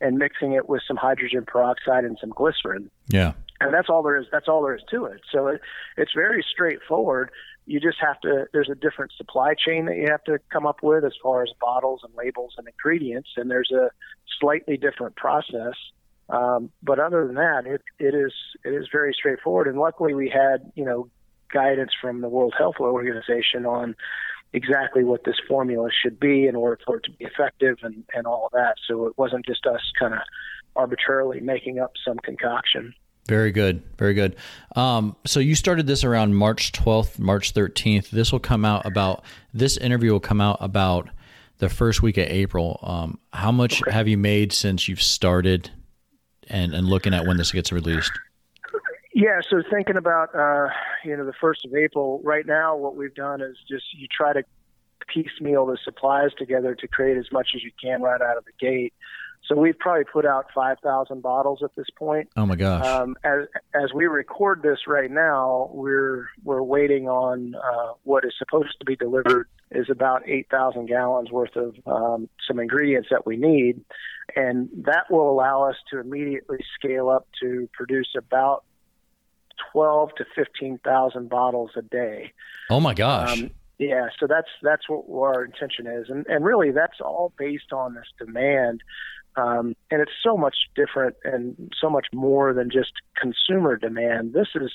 and 0.00 0.18
mixing 0.18 0.52
it 0.52 0.68
with 0.68 0.82
some 0.86 0.96
hydrogen 0.96 1.44
peroxide 1.46 2.04
and 2.04 2.18
some 2.20 2.30
glycerin. 2.30 2.90
Yeah. 3.08 3.32
And 3.60 3.74
that's 3.74 3.88
all 3.88 4.02
there 4.02 4.16
is 4.16 4.26
that's 4.30 4.46
all 4.46 4.62
there 4.62 4.76
is 4.76 4.82
to 4.90 5.06
it. 5.06 5.20
So 5.32 5.48
it, 5.48 5.60
it's 5.96 6.12
very 6.14 6.44
straightforward 6.48 7.30
you 7.68 7.80
just 7.80 7.98
have 8.00 8.18
to 8.22 8.46
there's 8.52 8.70
a 8.70 8.74
different 8.74 9.12
supply 9.16 9.54
chain 9.54 9.84
that 9.84 9.96
you 9.96 10.06
have 10.10 10.24
to 10.24 10.38
come 10.50 10.66
up 10.66 10.82
with 10.82 11.04
as 11.04 11.12
far 11.22 11.42
as 11.42 11.50
bottles 11.60 12.00
and 12.02 12.12
labels 12.14 12.54
and 12.56 12.66
ingredients 12.66 13.28
and 13.36 13.50
there's 13.50 13.70
a 13.70 13.90
slightly 14.40 14.76
different 14.76 15.16
process. 15.16 15.74
Um, 16.30 16.70
but 16.82 16.98
other 16.98 17.26
than 17.26 17.36
that 17.36 17.66
it, 17.66 17.82
it 17.98 18.14
is 18.14 18.32
it 18.64 18.70
is 18.70 18.88
very 18.90 19.12
straightforward. 19.12 19.68
And 19.68 19.78
luckily 19.78 20.14
we 20.14 20.30
had 20.30 20.72
you 20.74 20.84
know 20.84 21.08
guidance 21.52 21.92
from 22.00 22.22
the 22.22 22.28
world 22.28 22.54
health 22.56 22.76
organization 22.80 23.66
on 23.66 23.94
exactly 24.54 25.04
what 25.04 25.24
this 25.24 25.36
formula 25.46 25.90
should 26.02 26.18
be 26.18 26.46
in 26.46 26.56
order 26.56 26.78
for 26.86 26.96
it 26.96 27.04
to 27.04 27.10
be 27.10 27.26
effective 27.26 27.76
and, 27.82 28.02
and 28.14 28.26
all 28.26 28.46
of 28.46 28.52
that. 28.52 28.76
So 28.88 29.06
it 29.06 29.18
wasn't 29.18 29.44
just 29.44 29.66
us 29.66 29.82
kind 29.98 30.14
of 30.14 30.20
arbitrarily 30.74 31.40
making 31.40 31.80
up 31.80 31.92
some 32.02 32.16
concoction 32.18 32.94
very 33.28 33.52
good. 33.52 33.82
Very 33.98 34.14
good. 34.14 34.36
Um, 34.74 35.14
so 35.26 35.38
you 35.38 35.54
started 35.54 35.86
this 35.86 36.02
around 36.02 36.34
March 36.34 36.72
12th, 36.72 37.18
March 37.18 37.52
13th. 37.52 38.10
This 38.10 38.32
will 38.32 38.40
come 38.40 38.64
out 38.64 38.86
about, 38.86 39.22
this 39.52 39.76
interview 39.76 40.12
will 40.12 40.20
come 40.20 40.40
out 40.40 40.56
about 40.60 41.10
the 41.58 41.68
first 41.68 42.02
week 42.02 42.16
of 42.16 42.26
April. 42.26 42.80
Um, 42.82 43.18
how 43.32 43.52
much 43.52 43.82
okay. 43.82 43.92
have 43.92 44.08
you 44.08 44.16
made 44.16 44.52
since 44.52 44.88
you've 44.88 45.02
started 45.02 45.70
and, 46.48 46.74
and 46.74 46.88
looking 46.88 47.12
at 47.12 47.26
when 47.26 47.36
this 47.36 47.52
gets 47.52 47.70
released? 47.70 48.10
Yeah, 49.12 49.40
so 49.48 49.62
thinking 49.70 49.96
about, 49.96 50.34
uh, 50.34 50.68
you 51.04 51.16
know, 51.16 51.26
the 51.26 51.32
first 51.40 51.66
of 51.66 51.74
April, 51.74 52.20
right 52.24 52.46
now 52.46 52.76
what 52.76 52.96
we've 52.96 53.14
done 53.14 53.42
is 53.42 53.56
just 53.68 53.84
you 53.94 54.06
try 54.08 54.32
to 54.32 54.42
piecemeal 55.12 55.66
the 55.66 55.76
supplies 55.84 56.30
together 56.38 56.74
to 56.74 56.88
create 56.88 57.16
as 57.16 57.30
much 57.32 57.48
as 57.54 57.62
you 57.62 57.72
can 57.82 58.00
right 58.00 58.20
out 58.20 58.36
of 58.36 58.44
the 58.44 58.52
gate. 58.58 58.94
So 59.48 59.56
we've 59.56 59.78
probably 59.78 60.04
put 60.04 60.26
out 60.26 60.46
5,000 60.54 61.22
bottles 61.22 61.60
at 61.64 61.74
this 61.74 61.86
point. 61.98 62.28
Oh 62.36 62.44
my 62.44 62.54
gosh! 62.54 62.84
Um, 62.84 63.16
as 63.24 63.46
as 63.74 63.94
we 63.94 64.04
record 64.04 64.62
this 64.62 64.80
right 64.86 65.10
now, 65.10 65.70
we're 65.72 66.28
we're 66.44 66.62
waiting 66.62 67.08
on 67.08 67.54
uh, 67.54 67.94
what 68.04 68.26
is 68.26 68.34
supposed 68.38 68.76
to 68.78 68.84
be 68.84 68.94
delivered 68.94 69.48
is 69.70 69.88
about 69.90 70.22
8,000 70.26 70.86
gallons 70.86 71.30
worth 71.30 71.56
of 71.56 71.74
um, 71.86 72.28
some 72.46 72.58
ingredients 72.58 73.08
that 73.10 73.26
we 73.26 73.38
need, 73.38 73.82
and 74.36 74.68
that 74.84 75.10
will 75.10 75.30
allow 75.30 75.62
us 75.62 75.76
to 75.90 75.98
immediately 75.98 76.58
scale 76.74 77.08
up 77.08 77.26
to 77.40 77.68
produce 77.72 78.08
about 78.16 78.64
12 79.72 80.10
to 80.16 80.24
15,000 80.34 81.28
bottles 81.28 81.70
a 81.76 81.82
day. 81.82 82.32
Oh 82.68 82.80
my 82.80 82.92
gosh! 82.92 83.42
Um, 83.42 83.50
yeah, 83.78 84.08
so 84.18 84.26
that's 84.26 84.48
that's 84.62 84.88
what 84.88 85.04
our 85.28 85.44
intention 85.44 85.86
is, 85.86 86.08
and 86.08 86.26
and 86.26 86.44
really 86.44 86.70
that's 86.70 87.00
all 87.00 87.32
based 87.38 87.72
on 87.72 87.94
this 87.94 88.06
demand 88.18 88.82
um, 89.38 89.76
and 89.90 90.00
it's 90.00 90.12
so 90.22 90.36
much 90.36 90.56
different 90.74 91.16
and 91.24 91.72
so 91.80 91.88
much 91.88 92.06
more 92.12 92.52
than 92.52 92.70
just 92.70 92.92
consumer 93.16 93.76
demand. 93.76 94.32
This 94.32 94.48
is 94.54 94.72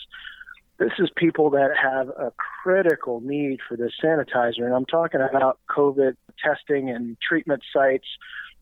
this 0.79 0.93
is 1.00 1.10
people 1.15 1.50
that 1.51 1.72
have 1.81 2.10
a 2.10 2.31
critical 2.63 3.22
need 3.22 3.60
for 3.67 3.77
this 3.77 3.91
sanitizer, 4.03 4.63
and 4.63 4.74
I'm 4.74 4.86
talking 4.86 5.22
about 5.22 5.60
COVID 5.69 6.15
testing 6.43 6.89
and 6.89 7.17
treatment 7.22 7.62
sites, 7.72 8.07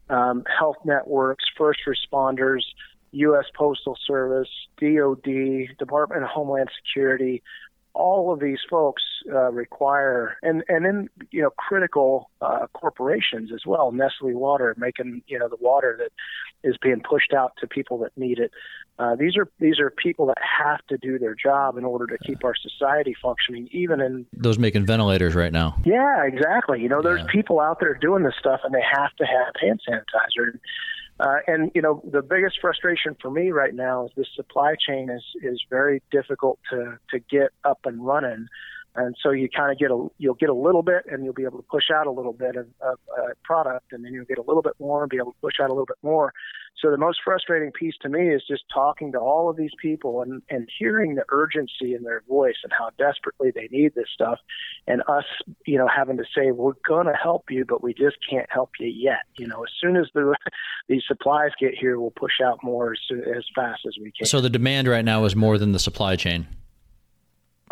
um, 0.09 0.43
health 0.45 0.77
networks, 0.83 1.45
first 1.57 1.81
responders, 1.87 2.63
U.S. 3.11 3.45
Postal 3.55 3.97
Service, 4.05 4.49
DoD, 4.79 5.77
Department 5.79 6.23
of 6.23 6.29
Homeland 6.29 6.69
Security, 6.83 7.43
all 7.93 8.33
of 8.33 8.39
these 8.39 8.59
folks 8.69 9.03
uh, 9.31 9.51
require, 9.51 10.37
and 10.41 10.63
and 10.67 10.85
in 10.85 11.09
you 11.31 11.41
know 11.41 11.49
critical 11.51 12.29
uh, 12.41 12.67
corporations 12.73 13.51
as 13.53 13.65
well. 13.65 13.91
Nestle 13.91 14.33
Water 14.33 14.73
making 14.77 15.23
you 15.27 15.37
know 15.37 15.49
the 15.49 15.57
water 15.59 15.97
that 15.99 16.11
is 16.67 16.77
being 16.81 17.01
pushed 17.01 17.33
out 17.33 17.53
to 17.59 17.67
people 17.67 17.97
that 17.99 18.15
need 18.17 18.39
it. 18.39 18.51
Uh, 18.99 19.15
these 19.15 19.35
are 19.35 19.49
these 19.59 19.79
are 19.79 19.89
people 19.89 20.27
that 20.27 20.37
have 20.39 20.85
to 20.87 20.97
do 20.97 21.17
their 21.17 21.35
job 21.35 21.77
in 21.77 21.85
order 21.85 22.05
to 22.05 22.17
keep 22.25 22.43
our 22.43 22.53
society 22.55 23.15
functioning, 23.21 23.67
even 23.71 23.99
in 23.99 24.25
those 24.33 24.59
making 24.59 24.85
ventilators 24.85 25.33
right 25.33 25.51
now. 25.51 25.75
Yeah, 25.83 26.23
exactly. 26.25 26.81
You 26.81 26.89
know, 26.89 27.01
there's 27.01 27.21
yeah. 27.21 27.31
people 27.31 27.59
out 27.59 27.79
there 27.79 27.95
doing 27.95 28.23
this 28.23 28.35
stuff, 28.39 28.61
and 28.63 28.73
they 28.73 28.83
have 28.83 29.15
to 29.17 29.25
have 29.25 29.53
hand 29.59 29.81
sanitizer. 29.87 30.59
Uh, 31.21 31.37
and 31.45 31.71
you 31.75 31.81
know, 31.83 32.01
the 32.11 32.23
biggest 32.23 32.57
frustration 32.59 33.15
for 33.21 33.29
me 33.29 33.51
right 33.51 33.75
now 33.75 34.05
is 34.05 34.11
this 34.17 34.27
supply 34.35 34.73
chain 34.75 35.07
is 35.09 35.23
is 35.43 35.63
very 35.69 36.01
difficult 36.11 36.57
to 36.71 36.97
to 37.11 37.19
get 37.29 37.49
up 37.63 37.79
and 37.85 38.03
running. 38.03 38.47
And 38.95 39.15
so 39.21 39.29
you 39.29 39.47
kind 39.47 39.71
of 39.71 39.77
get 39.77 39.91
a 39.91 40.07
you'll 40.17 40.33
get 40.33 40.49
a 40.49 40.53
little 40.53 40.81
bit 40.81 41.03
and 41.09 41.23
you'll 41.23 41.33
be 41.33 41.43
able 41.43 41.59
to 41.59 41.67
push 41.69 41.91
out 41.93 42.07
a 42.07 42.11
little 42.11 42.33
bit 42.33 42.55
of, 42.55 42.67
of 42.81 42.97
uh, 43.17 43.27
product 43.43 43.93
and 43.93 44.03
then 44.03 44.13
you'll 44.13 44.25
get 44.25 44.39
a 44.39 44.41
little 44.41 44.63
bit 44.63 44.73
more 44.79 45.03
and 45.03 45.09
be 45.11 45.17
able 45.17 45.31
to 45.31 45.37
push 45.41 45.59
out 45.61 45.69
a 45.69 45.73
little 45.73 45.85
bit 45.85 45.97
more 46.01 46.33
so 46.79 46.89
the 46.89 46.97
most 46.97 47.19
frustrating 47.23 47.71
piece 47.71 47.93
to 48.01 48.09
me 48.09 48.29
is 48.29 48.43
just 48.47 48.63
talking 48.73 49.11
to 49.11 49.19
all 49.19 49.49
of 49.49 49.57
these 49.57 49.71
people 49.81 50.21
and 50.21 50.41
and 50.49 50.67
hearing 50.77 51.15
the 51.15 51.23
urgency 51.29 51.93
in 51.93 52.03
their 52.03 52.23
voice 52.27 52.55
and 52.63 52.71
how 52.77 52.89
desperately 52.97 53.51
they 53.51 53.67
need 53.71 53.93
this 53.95 54.07
stuff 54.13 54.39
and 54.87 55.01
us 55.07 55.25
you 55.65 55.77
know 55.77 55.87
having 55.87 56.17
to 56.17 56.25
say 56.35 56.51
we're 56.51 56.73
going 56.87 57.07
to 57.07 57.13
help 57.13 57.45
you 57.49 57.65
but 57.65 57.83
we 57.83 57.93
just 57.93 58.17
can't 58.27 58.47
help 58.51 58.71
you 58.79 58.87
yet 58.87 59.23
you 59.37 59.47
know 59.47 59.63
as 59.63 59.71
soon 59.79 59.95
as 59.95 60.07
the 60.13 60.35
these 60.87 61.03
supplies 61.07 61.51
get 61.59 61.73
here 61.73 61.99
we'll 61.99 62.11
push 62.11 62.41
out 62.43 62.59
more 62.63 62.93
as, 62.93 62.99
as 63.35 63.45
fast 63.55 63.81
as 63.85 63.95
we 64.01 64.11
can 64.11 64.25
so 64.25 64.41
the 64.41 64.49
demand 64.49 64.87
right 64.87 65.05
now 65.05 65.23
is 65.25 65.35
more 65.35 65.57
than 65.57 65.71
the 65.71 65.79
supply 65.79 66.15
chain 66.15 66.47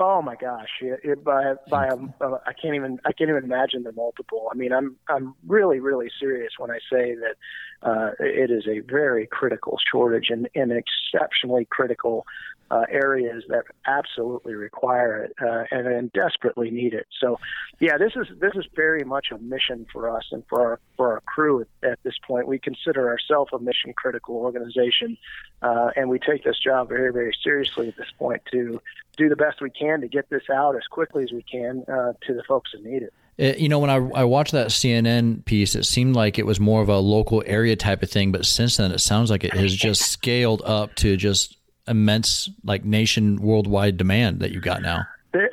Oh 0.01 0.21
my 0.21 0.37
gosh! 0.37 0.69
It, 0.79 1.01
it, 1.03 1.23
by 1.25 1.55
by 1.69 1.87
a, 1.87 1.95
uh, 2.21 2.37
I 2.47 2.53
can't 2.53 2.73
even 2.73 3.01
I 3.03 3.11
can't 3.11 3.29
even 3.29 3.43
imagine 3.43 3.83
the 3.83 3.91
multiple. 3.91 4.47
I 4.49 4.55
mean, 4.55 4.71
I'm 4.71 4.95
I'm 5.09 5.35
really 5.45 5.81
really 5.81 6.09
serious 6.21 6.53
when 6.57 6.71
I 6.71 6.77
say 6.89 7.15
that 7.15 7.35
uh, 7.81 8.11
it 8.19 8.51
is 8.51 8.67
a 8.67 8.79
very 8.79 9.27
critical 9.27 9.77
shortage 9.91 10.29
and, 10.29 10.49
and 10.55 10.71
exceptionally 10.71 11.65
critical 11.65 12.25
uh, 12.71 12.83
areas 12.89 13.43
that 13.49 13.63
absolutely 13.87 14.53
require 14.53 15.23
it 15.23 15.33
uh, 15.41 15.63
and, 15.71 15.87
and 15.87 16.13
desperately 16.13 16.69
need 16.69 16.93
it. 16.93 17.07
So, 17.19 17.39
yeah, 17.79 17.97
this 17.97 18.13
is 18.15 18.27
this 18.39 18.53
is 18.55 18.65
very 18.75 19.03
much 19.03 19.27
a 19.31 19.39
mission 19.39 19.87
for 19.91 20.15
us 20.15 20.25
and 20.31 20.43
for 20.47 20.61
our 20.61 20.79
for 20.95 21.13
our 21.13 21.21
crew 21.21 21.61
at, 21.61 21.91
at 21.91 21.99
this 22.03 22.13
point. 22.27 22.47
We 22.47 22.59
consider 22.59 23.09
ourselves 23.09 23.51
a 23.53 23.59
mission 23.59 23.93
critical 23.93 24.35
organization, 24.35 25.17
uh, 25.61 25.91
and 25.95 26.09
we 26.09 26.19
take 26.19 26.43
this 26.43 26.59
job 26.59 26.89
very 26.89 27.11
very 27.11 27.35
seriously 27.43 27.87
at 27.87 27.97
this 27.97 28.11
point 28.17 28.43
to 28.51 28.81
do 29.17 29.29
the 29.29 29.35
best 29.35 29.61
we 29.61 29.71
can 29.71 30.01
to 30.01 30.07
get 30.07 30.29
this 30.29 30.43
out 30.53 30.75
as 30.75 30.83
quickly 30.89 31.23
as 31.23 31.31
we 31.31 31.43
can 31.43 31.83
uh, 31.87 32.13
to 32.27 32.33
the 32.33 32.43
folks 32.47 32.71
that 32.73 32.83
need 32.83 33.01
it. 33.01 33.13
It, 33.39 33.59
you 33.59 33.69
know, 33.69 33.79
when 33.79 33.89
I, 33.89 33.95
I 33.95 34.23
watched 34.25 34.51
that 34.51 34.67
CNN 34.67 35.45
piece, 35.45 35.73
it 35.73 35.85
seemed 35.85 36.13
like 36.13 36.37
it 36.37 36.45
was 36.45 36.59
more 36.59 36.81
of 36.81 36.89
a 36.89 36.99
local 36.99 37.41
area 37.45 37.77
type 37.77 38.03
of 38.03 38.11
thing. 38.11 38.33
But 38.33 38.45
since 38.45 38.75
then, 38.75 38.91
it 38.91 38.99
sounds 38.99 39.31
like 39.31 39.45
it 39.45 39.53
has 39.53 39.73
just 39.73 40.01
scaled 40.01 40.61
up 40.65 40.93
to 40.95 41.15
just 41.15 41.57
immense 41.87 42.49
like 42.63 42.83
nation 42.83 43.41
worldwide 43.41 43.97
demand 43.97 44.41
that 44.41 44.51
you 44.51 44.59
got 44.59 44.81
now? 44.81 45.05
There, 45.31 45.49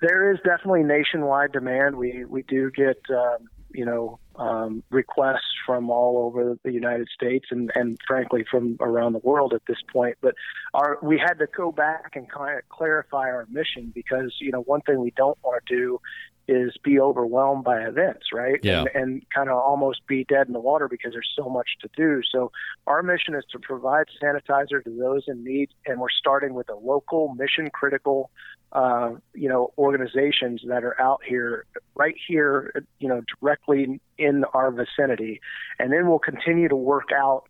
there 0.00 0.32
is 0.32 0.38
definitely 0.44 0.82
nationwide 0.82 1.52
demand. 1.52 1.96
We 1.96 2.24
we 2.24 2.42
do 2.42 2.70
get 2.70 2.98
um, 3.10 3.48
you 3.70 3.84
know, 3.84 4.18
um, 4.36 4.82
requests 4.90 5.54
from 5.66 5.90
all 5.90 6.18
over 6.18 6.56
the 6.64 6.72
United 6.72 7.08
States 7.14 7.46
and, 7.50 7.70
and 7.74 7.98
frankly 8.06 8.44
from 8.50 8.76
around 8.80 9.12
the 9.12 9.18
world 9.18 9.52
at 9.52 9.62
this 9.66 9.78
point. 9.92 10.16
But 10.20 10.34
our 10.74 10.98
we 11.02 11.18
had 11.18 11.34
to 11.34 11.46
go 11.54 11.72
back 11.72 12.12
and 12.14 12.30
kind 12.30 12.58
of 12.58 12.68
clarify 12.68 13.30
our 13.30 13.46
mission 13.50 13.92
because 13.94 14.34
you 14.40 14.52
know 14.52 14.62
one 14.62 14.80
thing 14.82 15.00
we 15.00 15.12
don't 15.16 15.38
want 15.42 15.64
to 15.66 15.74
do 15.74 16.00
is 16.48 16.74
be 16.82 16.98
overwhelmed 16.98 17.62
by 17.62 17.82
events, 17.82 18.26
right? 18.32 18.58
Yeah. 18.62 18.80
And, 18.80 18.88
and 18.94 19.22
kind 19.34 19.50
of 19.50 19.56
almost 19.56 20.06
be 20.06 20.24
dead 20.24 20.46
in 20.46 20.54
the 20.54 20.60
water 20.60 20.88
because 20.88 21.12
there's 21.12 21.30
so 21.36 21.48
much 21.48 21.68
to 21.82 21.88
do. 21.96 22.22
So 22.32 22.50
our 22.86 23.02
mission 23.02 23.34
is 23.34 23.44
to 23.52 23.58
provide 23.58 24.06
sanitizer 24.20 24.82
to 24.82 24.90
those 24.90 25.24
in 25.28 25.44
need, 25.44 25.70
and 25.86 26.00
we're 26.00 26.08
starting 26.10 26.54
with 26.54 26.70
a 26.70 26.74
local 26.74 27.34
mission 27.34 27.68
critical, 27.70 28.30
uh, 28.72 29.10
you 29.34 29.48
know, 29.48 29.72
organizations 29.76 30.62
that 30.66 30.84
are 30.84 31.00
out 31.00 31.20
here, 31.26 31.66
right 31.94 32.16
here, 32.26 32.72
you 32.98 33.08
know, 33.08 33.22
directly 33.40 34.00
in 34.16 34.44
our 34.54 34.70
vicinity, 34.70 35.40
and 35.78 35.92
then 35.92 36.08
we'll 36.08 36.18
continue 36.18 36.68
to 36.68 36.76
work 36.76 37.10
out 37.14 37.44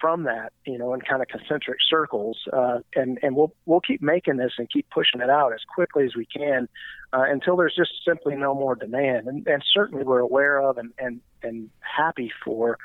from 0.00 0.24
that, 0.24 0.52
you 0.64 0.78
know, 0.78 0.94
in 0.94 1.00
kind 1.00 1.20
of 1.22 1.28
concentric 1.28 1.78
circles, 1.88 2.38
uh, 2.52 2.78
and 2.94 3.18
and 3.22 3.36
we'll 3.36 3.52
we'll 3.66 3.80
keep 3.80 4.00
making 4.00 4.36
this 4.36 4.52
and 4.58 4.70
keep 4.70 4.88
pushing 4.90 5.20
it 5.20 5.30
out 5.30 5.52
as 5.52 5.60
quickly 5.74 6.04
as 6.04 6.14
we 6.16 6.26
can 6.26 6.68
uh, 7.12 7.24
until 7.28 7.56
there's 7.56 7.74
just 7.76 7.92
simply 8.04 8.34
no 8.36 8.54
more 8.54 8.74
demand. 8.74 9.28
And, 9.28 9.46
and 9.46 9.62
certainly 9.74 10.04
we're 10.04 10.20
aware 10.20 10.58
of 10.60 10.78
and 10.78 10.92
and 10.98 11.20
and 11.42 11.70
happy 11.80 12.32
for 12.44 12.78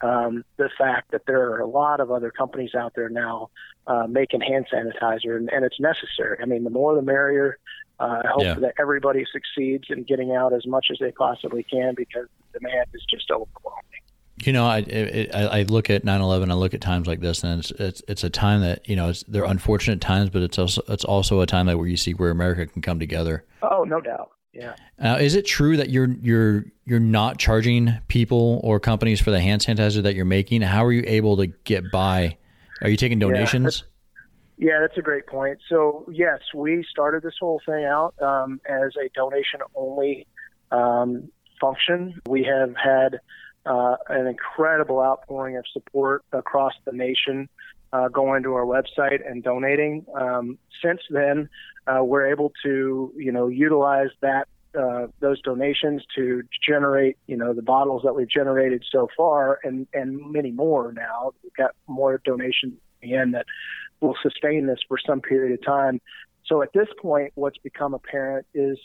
um, 0.00 0.44
the 0.58 0.68
fact 0.76 1.10
that 1.12 1.22
there 1.26 1.50
are 1.52 1.60
a 1.60 1.66
lot 1.66 2.00
of 2.00 2.10
other 2.10 2.30
companies 2.30 2.74
out 2.74 2.92
there 2.94 3.08
now 3.08 3.50
uh, 3.86 4.06
making 4.06 4.40
hand 4.40 4.66
sanitizer, 4.72 5.36
and, 5.36 5.50
and 5.50 5.64
it's 5.64 5.80
necessary. 5.80 6.38
I 6.42 6.44
mean, 6.44 6.64
the 6.64 6.70
more 6.70 6.94
the 6.94 7.02
merrier. 7.02 7.58
Uh, 8.00 8.22
I 8.24 8.28
hope 8.28 8.42
Yeah. 8.44 8.54
that 8.60 8.74
everybody 8.78 9.24
succeeds 9.32 9.86
in 9.90 10.04
getting 10.04 10.32
out 10.32 10.52
as 10.52 10.64
much 10.66 10.86
as 10.92 10.98
they 11.00 11.10
possibly 11.10 11.64
can 11.64 11.94
because 11.96 12.28
the 12.52 12.60
demand 12.60 12.86
is 12.94 13.04
just 13.10 13.28
overwhelming. 13.28 14.02
You 14.44 14.52
know, 14.52 14.66
I, 14.66 14.78
it, 14.78 15.34
I 15.34 15.60
I 15.60 15.62
look 15.62 15.90
at 15.90 16.04
9/11. 16.04 16.50
I 16.50 16.54
look 16.54 16.74
at 16.74 16.80
times 16.80 17.06
like 17.06 17.20
this, 17.20 17.42
and 17.42 17.60
it's 17.60 17.70
it's, 17.72 18.02
it's 18.08 18.24
a 18.24 18.30
time 18.30 18.60
that 18.60 18.88
you 18.88 18.96
know 18.96 19.10
it's, 19.10 19.24
they're 19.24 19.44
unfortunate 19.44 20.00
times, 20.00 20.30
but 20.30 20.42
it's 20.42 20.58
also 20.58 20.82
it's 20.88 21.04
also 21.04 21.40
a 21.40 21.46
time 21.46 21.66
that 21.66 21.78
where 21.78 21.86
you 21.86 21.96
see 21.96 22.12
where 22.12 22.30
America 22.30 22.66
can 22.66 22.82
come 22.82 22.98
together. 22.98 23.44
Oh, 23.62 23.84
no 23.84 24.00
doubt. 24.00 24.30
Yeah. 24.52 24.74
Uh, 25.02 25.18
is 25.20 25.34
it 25.34 25.46
true 25.46 25.76
that 25.76 25.90
you're 25.90 26.08
you're 26.20 26.64
you're 26.84 27.00
not 27.00 27.38
charging 27.38 27.98
people 28.08 28.60
or 28.64 28.80
companies 28.80 29.20
for 29.20 29.30
the 29.30 29.40
hand 29.40 29.62
sanitizer 29.62 30.02
that 30.02 30.14
you're 30.14 30.24
making? 30.24 30.62
How 30.62 30.84
are 30.84 30.92
you 30.92 31.04
able 31.06 31.36
to 31.36 31.46
get 31.46 31.90
by? 31.90 32.38
Are 32.82 32.88
you 32.88 32.96
taking 32.96 33.18
donations? 33.18 33.84
Yeah, 34.56 34.80
that's 34.80 34.98
a 34.98 35.02
great 35.02 35.26
point. 35.26 35.58
So, 35.68 36.04
yes, 36.10 36.40
we 36.52 36.84
started 36.90 37.22
this 37.22 37.34
whole 37.38 37.60
thing 37.64 37.84
out 37.84 38.14
um, 38.20 38.60
as 38.68 38.90
a 38.96 39.08
donation 39.14 39.60
only 39.76 40.26
um, 40.72 41.30
function. 41.60 42.20
We 42.28 42.42
have 42.42 42.74
had 42.76 43.20
uh, 43.66 43.96
an 44.08 44.26
incredible 44.26 45.00
outpouring 45.00 45.56
of 45.56 45.64
support 45.72 46.24
across 46.32 46.72
the 46.84 46.92
nation 46.92 47.48
uh, 47.92 48.08
going 48.08 48.42
to 48.42 48.54
our 48.54 48.64
website 48.64 49.28
and 49.28 49.42
donating. 49.42 50.04
Um, 50.14 50.58
since 50.82 51.00
then, 51.10 51.48
uh, 51.86 52.04
we're 52.04 52.26
able 52.30 52.52
to, 52.62 53.12
you 53.16 53.32
know, 53.32 53.48
utilize 53.48 54.10
that 54.20 54.46
uh, 54.78 55.06
those 55.20 55.40
donations 55.42 56.02
to 56.14 56.42
generate, 56.66 57.16
you 57.26 57.36
know, 57.36 57.54
the 57.54 57.62
bottles 57.62 58.02
that 58.04 58.14
we've 58.14 58.28
generated 58.28 58.84
so 58.92 59.08
far, 59.16 59.58
and 59.64 59.86
and 59.94 60.20
many 60.30 60.50
more 60.50 60.92
now. 60.92 61.32
We've 61.42 61.54
got 61.54 61.70
more 61.86 62.20
donations 62.24 62.74
in 63.00 63.30
that 63.32 63.46
will 64.00 64.16
sustain 64.22 64.66
this 64.66 64.78
for 64.86 64.98
some 65.04 65.20
period 65.20 65.58
of 65.58 65.64
time. 65.64 66.00
So 66.44 66.62
at 66.62 66.72
this 66.72 66.88
point, 67.00 67.32
what's 67.34 67.58
become 67.58 67.94
apparent 67.94 68.46
is 68.54 68.78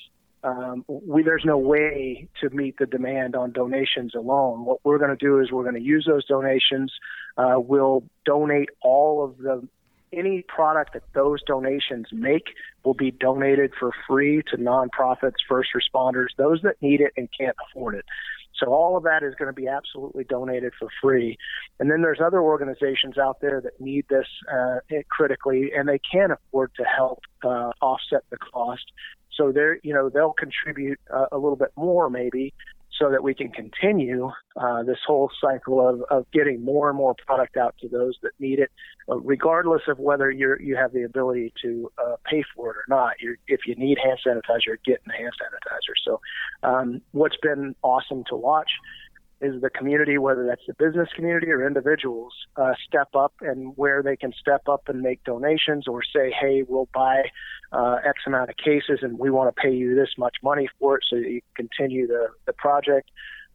um, 0.44 0.84
we, 0.88 1.24
there's 1.24 1.46
no 1.46 1.58
way 1.58 2.28
to 2.42 2.50
meet 2.50 2.78
the 2.78 2.86
demand 2.86 3.36
on 3.36 3.52
donations 3.52 4.14
alone. 4.16 4.66
What 4.66 4.80
we're 4.84 4.98
going 4.98 5.16
to 5.18 5.26
do 5.26 5.40
is 5.40 5.52
we're 5.52 5.64
going 5.64 5.76
to 5.76 5.82
use 5.82 6.06
those 6.08 6.26
donations. 6.26 6.92
Uh, 7.38 7.56
we'll 7.58 8.04
donate 8.26 8.70
all 8.82 9.24
of 9.24 9.38
the 9.38 9.68
any 10.12 10.44
product 10.48 10.94
that 10.94 11.04
those 11.16 11.42
donations 11.42 12.08
make 12.12 12.50
will 12.84 12.94
be 12.94 13.10
donated 13.10 13.72
for 13.80 13.92
free 14.08 14.44
to 14.52 14.58
nonprofits, 14.58 15.38
first 15.50 15.70
responders, 15.76 16.28
those 16.38 16.62
that 16.62 16.76
need 16.82 17.02
it 17.02 17.12
and 17.18 17.28
can't 17.38 17.56
afford 17.68 17.96
it. 17.96 18.06
So 18.60 18.72
all 18.72 18.96
of 18.96 19.04
that 19.04 19.24
is 19.24 19.34
going 19.36 19.48
to 19.48 19.54
be 19.54 19.68
absolutely 19.68 20.24
donated 20.26 20.74
for 20.78 20.88
free. 21.02 21.38
And 21.80 21.90
then 21.90 22.02
there's 22.02 22.20
other 22.24 22.42
organizations 22.42 23.18
out 23.18 23.42
there 23.42 23.60
that 23.62 23.82
need 23.82 24.06
this 24.10 24.28
uh, 24.52 24.80
critically, 25.10 25.72
and 25.76 25.90
they 25.90 26.00
can 26.00 26.32
afford 26.32 26.72
to 26.76 26.84
help 26.84 27.22
uh, 27.44 27.72
offset 27.82 28.24
the 28.30 28.38
cost. 28.38 28.86
So 29.38 29.52
they're, 29.52 29.80
you 29.84 29.94
know, 29.94 30.10
they'll 30.10 30.34
contribute 30.34 31.00
uh, 31.14 31.26
a 31.32 31.38
little 31.38 31.56
bit 31.56 31.72
more 31.76 32.10
maybe, 32.10 32.54
so 33.00 33.10
that 33.10 33.24
we 33.24 33.34
can 33.34 33.50
continue 33.50 34.32
uh, 34.56 34.84
this 34.84 35.00
whole 35.06 35.32
cycle 35.42 35.88
of, 35.88 36.04
of 36.10 36.30
getting 36.32 36.64
more 36.64 36.90
and 36.90 36.98
more 36.98 37.16
product 37.26 37.58
out 37.58 37.76
to 37.82 37.88
those 37.88 38.16
that 38.22 38.32
need 38.40 38.60
it, 38.60 38.70
uh, 39.10 39.18
regardless 39.20 39.82
of 39.88 39.98
whether 40.00 40.30
you 40.30 40.56
you 40.60 40.76
have 40.76 40.94
the 40.94 41.04
ability 41.04 41.52
to 41.62 41.92
uh, 41.98 42.16
pay 42.30 42.44
for 42.56 42.72
it 42.72 42.78
or 42.78 42.86
not. 42.88 43.14
You're, 43.20 43.38
if 43.48 43.62
you 43.66 43.76
need 43.76 43.98
hand 44.04 44.20
sanitizer, 44.26 44.78
getting 44.86 45.10
hand 45.18 45.34
sanitizer. 45.42 45.94
So, 46.06 46.22
um, 46.62 47.02
what's 47.12 47.38
been 47.42 47.76
awesome 47.82 48.24
to 48.30 48.36
watch 48.36 48.70
is 49.44 49.62
the 49.62 49.70
community, 49.70 50.18
whether 50.18 50.46
that's 50.46 50.62
the 50.66 50.74
business 50.74 51.10
community 51.16 51.52
or 51.52 51.68
individuals, 51.68 52.34
uh, 52.56 52.74
step 52.88 53.10
up 53.14 53.34
and 53.42 53.76
where 53.76 54.02
they 54.02 54.16
can 54.16 54.34
step 54.40 54.68
up 54.68 54.88
and 54.88 55.02
make 55.02 55.24
donations 55.24 55.88
or 55.88 56.02
say, 56.04 56.32
hey, 56.32 56.64
we'll 56.68 56.88
buy 56.94 57.24
uh, 57.72 57.98
X 58.06 58.20
amount 58.26 58.50
of 58.50 58.58
cases 58.58 59.00
and 59.02 59.20
we 59.20 59.30
want 59.30 59.54
to 59.54 59.62
pay 59.62 59.74
you 59.74 59.96
this 59.96 60.10
much 60.18 60.38
money 60.42 60.70
for 60.80 60.98
it 60.98 61.04
so 61.10 61.18
that 61.18 61.30
you 61.30 61.42
can 61.56 61.68
continue 61.68 62.08
the, 62.08 62.28
the 62.46 62.54
project. 62.54 63.10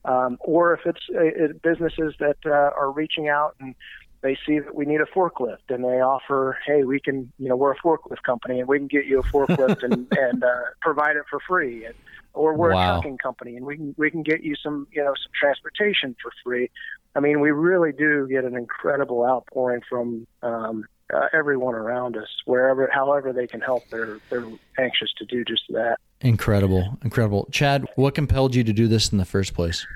Um, 0.05 0.37
or 0.41 0.75
if 0.75 0.81
it's 0.85 1.01
uh, 1.11 1.53
businesses 1.63 2.15
that 2.21 2.37
uh, 2.47 2.51
are 2.51 2.91
reaching 2.91 3.29
out 3.29 3.57
and 3.59 3.75
they 4.21 4.37
see 4.47 4.59
that 4.59 4.75
we 4.75 4.85
need 4.85 5.01
a 5.01 5.07
forklift 5.07 5.71
and 5.71 5.85
they 5.85 6.01
offer, 6.01 6.59
hey, 6.67 6.85
we 6.85 7.01
can, 7.01 7.33
you 7.39 7.49
know, 7.49 7.57
we're 7.57 7.73
a 7.73 7.79
forklift 7.79 8.23
company 8.25 8.59
and 8.59 8.69
we 8.69 8.79
can 8.79 8.89
get 8.89 9.07
you 9.07 9.21
a 9.21 9.23
forklift 9.23 9.83
and, 9.83 10.09
and 10.11 10.45
uh, 10.45 10.61
provide 10.81 11.17
it 11.17 11.25
for 11.31 11.41
free. 11.47 11.85
And, 11.85 11.95
or 12.39 12.55
we're 12.55 12.73
Wow. 12.73 12.91
a 12.91 12.93
trucking 12.95 13.19
company 13.19 13.57
and 13.57 13.67
we 13.67 13.77
can 13.77 13.95
we 13.99 14.11
can 14.11 14.23
get 14.23 14.43
you 14.43 14.55
some 14.63 14.87
you 14.93 15.03
know 15.03 15.13
some 15.23 15.33
transportation 15.39 16.17
for 16.23 16.31
free. 16.45 16.71
I 17.15 17.21
mean, 17.21 17.41
we 17.41 17.51
really 17.51 17.93
do 17.93 18.29
get 18.29 18.45
an 18.45 18.57
incredible 18.57 19.25
outpouring 19.25 19.81
from 19.89 20.27
um, 20.43 20.85
uh, 21.13 21.27
everyone 21.33 21.75
around 21.75 22.17
us, 22.17 22.29
wherever, 22.45 22.89
however 22.93 23.33
they 23.33 23.47
can 23.47 23.61
help. 23.61 23.87
They're 23.91 24.21
they're 24.31 24.47
anxious 24.79 25.13
to 25.19 25.25
do 25.25 25.45
just 25.45 25.63
that. 25.71 25.99
Incredible, 26.21 26.99
incredible. 27.03 27.49
Chad, 27.51 27.87
what 27.97 28.15
compelled 28.15 28.55
you 28.55 28.65
to 28.65 28.73
do 28.73 28.89
this 28.89 29.11
in 29.11 29.19
the 29.19 29.25
first 29.25 29.55
place? 29.55 29.87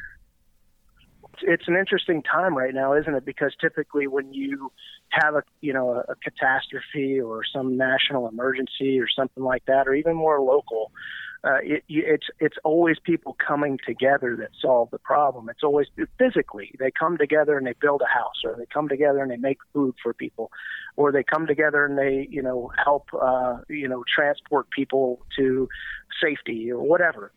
it's 1.45 1.67
an 1.67 1.77
interesting 1.77 2.23
time 2.23 2.57
right 2.57 2.75
now, 2.75 2.95
isn't 2.95 3.15
it? 3.15 3.25
Because 3.25 3.55
typically, 3.61 4.07
when 4.07 4.33
you 4.33 4.73
have 5.11 5.35
a 5.35 5.43
you 5.61 5.73
know 5.73 5.91
a, 5.91 6.13
a 6.13 6.15
catastrophe 6.23 7.21
or 7.21 7.43
some 7.45 7.77
national 7.77 8.29
emergency 8.29 8.99
or 9.01 9.07
something 9.09 9.43
like 9.43 9.65
that, 9.67 9.89
or 9.89 9.95
even 9.95 10.15
more 10.15 10.41
local, 10.41 10.93
uh, 11.45 11.59
it, 11.63 11.83
it's 11.89 12.27
it's 12.39 12.57
always 12.63 12.99
people 13.03 13.37
coming 13.45 13.79
together 13.85 14.37
that 14.37 14.51
solve 14.61 14.91
the 14.91 14.99
problem. 14.99 15.49
It's 15.49 15.65
always 15.65 15.89
physically 16.19 16.73
they 16.79 16.93
come 16.93 17.19
together 17.19 17.59
and 17.59 17.67
they 17.67 17.75
build 17.81 18.01
a 18.01 18.07
house, 18.07 18.43
or 18.45 18.55
they 18.57 18.67
come 18.67 18.89
together 18.89 19.21
and 19.21 19.31
they 19.31 19.37
make 19.37 19.59
food 19.73 19.95
for 20.03 20.15
people, 20.15 20.53
or 20.97 21.11
they 21.11 21.25
come 21.25 21.47
together 21.47 21.85
and 21.85 21.99
they 21.99 22.29
you 22.31 22.43
know 22.43 22.71
help 22.85 23.09
uh, 23.21 23.59
you 23.69 23.89
know 23.89 24.05
transport 24.15 24.71
people 24.71 25.21
to 25.37 25.69
safety 26.21 26.71
or 26.71 26.81
whatever 26.81 27.33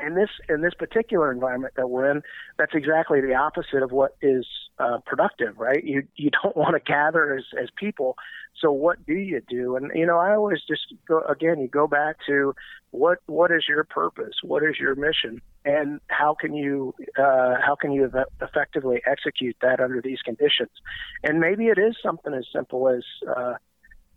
in 0.00 0.14
this 0.14 0.30
in 0.48 0.62
this 0.62 0.74
particular 0.74 1.30
environment 1.30 1.74
that 1.76 1.88
we're 1.88 2.10
in, 2.10 2.22
that's 2.58 2.74
exactly 2.74 3.20
the 3.20 3.34
opposite 3.34 3.82
of 3.82 3.92
what 3.92 4.16
is 4.22 4.46
uh, 4.78 4.98
productive, 5.04 5.58
right? 5.58 5.82
You 5.84 6.04
you 6.16 6.30
don't 6.42 6.56
want 6.62 6.74
to 6.74 6.80
gather 6.80 7.36
as 7.36 7.44
as 7.60 7.68
people. 7.76 8.16
So 8.60 8.70
what 8.70 9.04
do 9.06 9.14
you 9.14 9.40
do? 9.48 9.76
And 9.76 9.90
you 9.94 10.06
know, 10.06 10.18
I 10.18 10.34
always 10.34 10.60
just 10.66 10.94
go 11.06 11.22
again. 11.22 11.60
You 11.60 11.68
go 11.68 11.86
back 11.86 12.16
to 12.26 12.54
what 12.90 13.18
what 13.26 13.50
is 13.50 13.64
your 13.68 13.84
purpose? 13.84 14.34
What 14.42 14.62
is 14.62 14.76
your 14.78 14.94
mission? 14.94 15.40
And 15.64 16.00
how 16.08 16.34
can 16.38 16.54
you 16.54 16.94
uh, 17.18 17.56
how 17.64 17.76
can 17.78 17.92
you 17.92 18.10
effectively 18.40 19.02
execute 19.06 19.56
that 19.62 19.80
under 19.80 20.00
these 20.00 20.20
conditions? 20.22 20.70
And 21.22 21.40
maybe 21.40 21.66
it 21.66 21.78
is 21.78 21.96
something 22.02 22.32
as 22.34 22.46
simple 22.52 22.88
as 22.88 23.04
uh, 23.28 23.54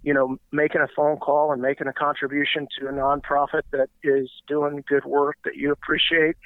you 0.06 0.14
know, 0.14 0.38
making 0.52 0.82
a 0.82 0.88
phone 0.96 1.18
call 1.18 1.52
and 1.52 1.62
making 1.62 1.88
a 1.88 1.94
contribution 1.94 2.68
to 2.80 2.88
a 2.88 2.92
nonprofit 2.92 3.64
that 3.72 3.90
is 4.04 4.30
doing 4.48 4.84
good 4.88 5.04
work 5.04 5.36
that 5.44 5.56
you 5.56 5.72
appreciate. 5.72 6.38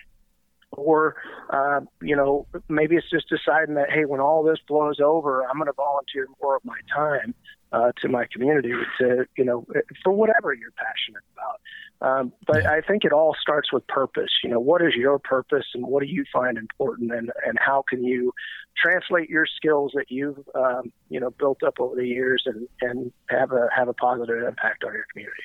Or, 0.72 1.16
uh, 1.50 1.82
you 2.02 2.16
know, 2.16 2.48
maybe 2.70 2.96
it's 2.96 3.10
just 3.10 3.28
deciding 3.28 3.76
that, 3.76 3.92
hey, 3.92 4.06
when 4.06 4.22
all 4.22 4.44
this 4.44 4.60
blows 4.66 5.00
over, 5.04 5.44
I'm 5.44 5.58
going 5.58 5.66
to 5.66 5.74
volunteer 5.74 6.28
more 6.42 6.56
of 6.56 6.64
my 6.64 6.78
time 6.96 7.36
uh, 7.74 7.92
to 8.02 8.08
my 8.08 8.28
community 8.32 8.72
to, 9.00 9.26
you 9.36 9.44
know, 9.44 9.66
for 10.04 10.14
whatever 10.14 10.54
you're 10.54 10.72
passionate 10.72 11.24
about. 11.34 11.60
Um, 12.02 12.32
but 12.48 12.66
I 12.66 12.80
think 12.82 13.04
it 13.04 13.12
all 13.12 13.36
starts 13.42 13.74
with 13.74 13.86
purpose. 13.88 14.30
You 14.44 14.50
know, 14.50 14.60
what 14.60 14.82
is 14.82 14.94
your 14.96 15.20
purpose 15.20 15.66
and 15.74 15.86
what 15.86 16.02
do 16.02 16.08
you 16.08 16.24
find 16.32 16.58
important 16.58 17.12
and, 17.12 17.30
and 17.46 17.58
how 17.60 17.84
can 17.90 18.04
you 18.04 18.32
translate 18.78 19.30
your 19.30 19.46
skills 19.46 19.92
that 19.96 20.06
you've, 20.10 20.40
um, 20.56 20.94
you 21.10 21.20
know, 21.20 21.30
built 21.32 21.62
up 21.62 21.80
over 21.80 21.96
the 21.96 22.08
years 22.08 22.44
and, 22.46 22.68
and 22.82 23.12
have 23.30 23.52
a, 23.52 23.68
have 23.76 23.90
a 23.90 23.94
positive 23.94 24.44
impact 24.44 24.86
on 24.86 24.94
your 24.94 25.06
community. 25.12 25.44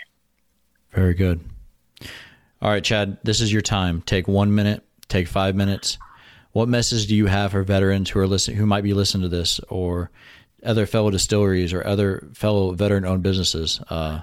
Very 0.93 1.15
good. 1.15 1.41
All 2.63 2.71
right, 2.71 2.85
Chad, 2.85 3.19
this 3.25 3.41
is 3.41 3.53
your 3.53 3.63
time. 3.63 4.03
Take 4.03 4.29
one 4.29 4.55
minute 4.55 4.85
take 5.15 5.29
five 5.29 5.55
minutes. 5.55 5.99
What 6.53 6.69
message 6.69 7.07
do 7.07 7.15
you 7.15 7.27
have 7.27 7.53
for 7.53 7.63
veterans 7.63 8.11
who 8.11 8.21
are 8.21 8.27
listening, 8.27 8.57
who 8.57 8.67
might 8.67 8.85
be 8.85 8.95
listening 8.95 9.23
to 9.23 9.29
this, 9.29 9.61
or 9.69 10.11
other 10.65 10.87
fellow 10.87 11.11
distilleries 11.11 11.73
or 11.73 11.87
other 11.87 12.29
fellow 12.35 12.73
veteran-owned 12.73 13.23
businesses? 13.23 13.81
Uh, 13.89 14.21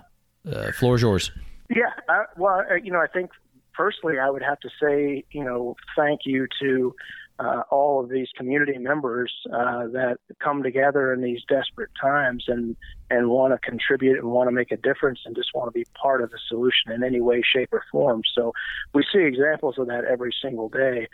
uh, 0.49 0.71
floor 0.71 0.95
is 0.95 1.01
yours. 1.01 1.31
Yeah, 1.73 2.23
well, 2.37 2.63
you 2.83 2.91
know, 2.91 2.99
I 2.99 3.07
think 3.07 3.31
personally, 3.73 4.19
I 4.19 4.29
would 4.29 4.41
have 4.43 4.59
to 4.59 4.69
say, 4.81 5.23
you 5.31 5.43
know, 5.43 5.75
thank 5.95 6.21
you 6.25 6.47
to 6.61 6.93
uh, 7.39 7.63
all 7.71 8.03
of 8.03 8.09
these 8.09 8.27
community 8.35 8.77
members 8.77 9.33
uh, 9.47 9.87
that 9.87 10.17
come 10.43 10.63
together 10.63 11.13
in 11.13 11.21
these 11.21 11.41
desperate 11.47 11.89
times 11.99 12.43
and 12.47 12.75
and 13.09 13.29
want 13.29 13.53
to 13.53 13.69
contribute 13.69 14.19
and 14.19 14.29
want 14.29 14.47
to 14.47 14.51
make 14.51 14.71
a 14.71 14.77
difference 14.77 15.19
and 15.25 15.35
just 15.35 15.49
want 15.55 15.67
to 15.67 15.71
be 15.71 15.85
part 15.99 16.21
of 16.21 16.29
the 16.31 16.37
solution 16.49 16.91
in 16.91 17.03
any 17.03 17.21
way, 17.21 17.41
shape, 17.41 17.69
or 17.71 17.83
form. 17.91 18.21
So 18.35 18.53
we 18.93 19.03
see 19.11 19.21
examples 19.21 19.75
of 19.79 19.87
that 19.87 20.03
every 20.05 20.33
single 20.41 20.69
day. 20.69 21.07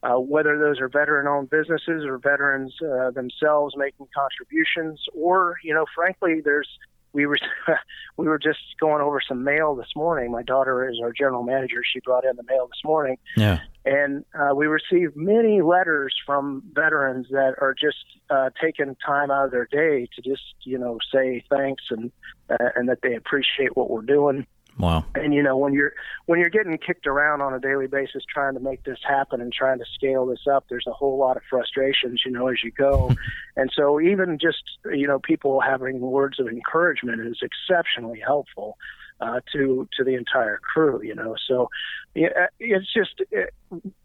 Uh, 0.00 0.14
whether 0.14 0.56
those 0.58 0.80
are 0.80 0.88
veteran-owned 0.88 1.50
businesses 1.50 2.04
or 2.06 2.18
veterans 2.18 2.72
uh, 2.82 3.10
themselves 3.10 3.74
making 3.76 4.06
contributions, 4.14 5.00
or 5.12 5.56
you 5.64 5.74
know, 5.74 5.84
frankly, 5.94 6.40
there's 6.42 6.68
we 7.12 7.26
were 7.26 7.38
we 8.16 8.26
were 8.26 8.38
just 8.38 8.58
going 8.80 9.02
over 9.02 9.20
some 9.26 9.44
mail 9.44 9.74
this 9.74 9.88
morning. 9.96 10.30
My 10.30 10.42
daughter 10.42 10.88
is 10.88 10.98
our 11.02 11.12
general 11.12 11.42
manager. 11.42 11.82
She 11.84 12.00
brought 12.00 12.24
in 12.24 12.36
the 12.36 12.42
mail 12.44 12.66
this 12.66 12.84
morning. 12.84 13.16
Yeah. 13.36 13.60
And 13.84 14.24
uh, 14.38 14.54
we 14.54 14.66
received 14.66 15.16
many 15.16 15.62
letters 15.62 16.14
from 16.26 16.62
veterans 16.74 17.26
that 17.30 17.54
are 17.58 17.74
just 17.74 17.96
uh, 18.28 18.50
taking 18.60 18.96
time 19.04 19.30
out 19.30 19.46
of 19.46 19.50
their 19.50 19.68
day 19.70 20.08
to 20.14 20.22
just 20.22 20.42
you 20.62 20.78
know 20.78 20.98
say 21.12 21.42
thanks 21.50 21.84
and 21.90 22.10
uh, 22.50 22.70
and 22.74 22.88
that 22.88 22.98
they 23.02 23.14
appreciate 23.14 23.76
what 23.76 23.90
we're 23.90 24.02
doing. 24.02 24.46
Wow. 24.78 25.04
And 25.14 25.34
you 25.34 25.42
know, 25.42 25.56
when 25.56 25.72
you're 25.72 25.92
when 26.26 26.38
you're 26.38 26.50
getting 26.50 26.76
kicked 26.78 27.06
around 27.06 27.40
on 27.40 27.52
a 27.52 27.58
daily 27.58 27.88
basis 27.88 28.22
trying 28.32 28.54
to 28.54 28.60
make 28.60 28.84
this 28.84 28.98
happen 29.06 29.40
and 29.40 29.52
trying 29.52 29.78
to 29.78 29.84
scale 29.94 30.26
this 30.26 30.46
up, 30.50 30.66
there's 30.68 30.86
a 30.86 30.92
whole 30.92 31.18
lot 31.18 31.36
of 31.36 31.42
frustrations, 31.50 32.22
you 32.24 32.30
know, 32.30 32.46
as 32.48 32.62
you 32.62 32.70
go. 32.70 33.14
and 33.56 33.70
so 33.74 34.00
even 34.00 34.38
just 34.40 34.62
you 34.92 35.06
know, 35.06 35.18
people 35.18 35.60
having 35.60 36.00
words 36.00 36.38
of 36.38 36.46
encouragement 36.46 37.26
is 37.26 37.40
exceptionally 37.42 38.20
helpful. 38.24 38.76
Uh, 39.20 39.40
to 39.52 39.88
to 39.96 40.04
the 40.04 40.14
entire 40.14 40.58
crew, 40.58 41.02
you 41.02 41.12
know. 41.12 41.34
So 41.48 41.68
yeah, 42.14 42.46
it's 42.60 42.86
just 42.94 43.20
it, 43.32 43.52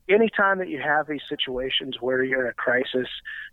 anytime 0.09 0.57
that 0.57 0.69
you 0.69 0.81
have 0.81 1.07
these 1.07 1.21
situations 1.29 1.97
where 1.99 2.23
you're 2.23 2.45
in 2.45 2.49
a 2.49 2.53
crisis, 2.53 3.07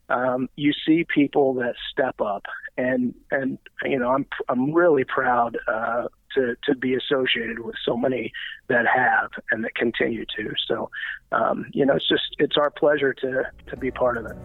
um, 0.09 0.49
you 0.57 0.73
see 0.87 1.05
people 1.05 1.53
that 1.57 1.75
step 1.93 2.19
up, 2.23 2.47
and 2.79 3.15
and 3.31 3.59
you 3.85 3.99
know 3.99 4.09
I'm 4.09 4.25
I'm 4.49 4.73
really 4.73 5.05
proud 5.05 5.59
uh, 5.69 6.05
to 6.35 6.57
to 6.64 6.75
be 6.75 6.95
associated 6.95 7.59
with 7.59 7.75
so 7.85 7.97
many 7.97 8.33
that 8.69 8.87
have 8.87 9.31
and 9.51 9.64
that 9.64 9.75
continue 9.75 10.25
to. 10.37 10.53
So, 10.66 10.90
um, 11.33 11.66
you 11.73 11.85
know, 11.85 11.95
it's 11.95 12.09
just 12.09 12.37
it's 12.38 12.57
our 12.57 12.71
pleasure 12.71 13.12
to 13.14 13.45
to 13.69 13.77
be 13.77 13.90
part 13.90 14.16
of 14.16 14.27
it. 14.27 14.37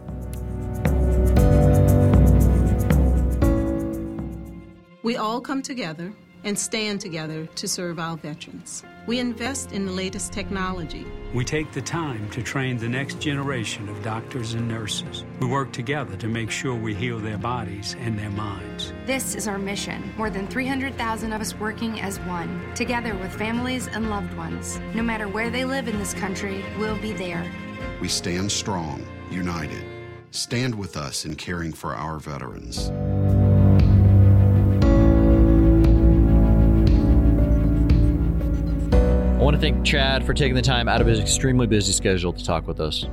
We 5.04 5.18
all 5.18 5.40
come 5.40 5.62
together 5.62 6.14
and 6.46 6.58
stand 6.58 7.02
together 7.02 7.48
to 7.48 7.68
serve 7.68 8.00
our 8.00 8.16
veterans. 8.16 8.84
We 9.08 9.20
invest 9.20 9.72
in 9.72 9.86
the 9.86 9.92
latest 9.92 10.32
technology. 10.32 11.06
We 11.34 11.44
take 11.44 11.72
the 11.74 11.82
time 11.82 12.30
to 12.30 12.42
train 12.42 12.78
the 12.78 12.88
next 12.88 13.20
generation 13.20 13.90
of 13.90 14.02
doctors 14.04 14.54
and 14.54 14.68
nurses. 14.68 15.26
We 15.40 15.48
work 15.48 15.74
together 15.74 16.16
to 16.18 16.28
make 16.28 16.50
sure 16.50 16.74
we 16.74 16.96
heal 16.96 17.20
their 17.20 17.38
bodies 17.38 17.96
and 18.00 18.18
their 18.18 18.30
minds. 18.30 18.94
This 19.06 19.36
is 19.36 19.48
our 19.48 19.58
mission. 19.58 20.14
More 20.18 20.30
than 20.30 20.48
300,000 20.48 21.34
of 21.34 21.42
us 21.42 21.54
working 21.56 22.00
as 22.00 22.20
one, 22.22 22.64
together 22.74 23.14
with 23.16 23.36
families 23.36 23.88
and 23.88 24.10
loved 24.10 24.36
ones. 24.38 24.80
No 24.94 25.04
matter 25.04 25.28
where 25.28 25.50
they 25.50 25.66
live 25.66 25.88
in 25.88 26.00
this 26.00 26.14
country, 26.14 26.64
we'll 26.80 27.00
be 27.00 27.12
there. 27.12 27.52
We 28.00 28.08
stand 28.08 28.52
strong, 28.52 29.06
united. 29.30 29.84
Stand 30.32 30.76
with 30.76 30.98
us 30.98 31.26
in 31.26 31.36
caring 31.36 31.74
for 31.74 31.96
our 31.96 32.20
veterans. 32.20 32.92
Want 39.46 39.56
to 39.56 39.62
thank 39.62 39.86
Chad 39.86 40.26
for 40.26 40.34
taking 40.34 40.56
the 40.56 40.62
time 40.62 40.90
out 40.90 41.02
of 41.02 41.08
his 41.08 41.20
extremely 41.20 41.68
busy 41.68 41.92
schedule 41.92 42.34
to 42.34 42.44
talk 42.44 42.66
with 42.66 42.80
us. 42.80 43.06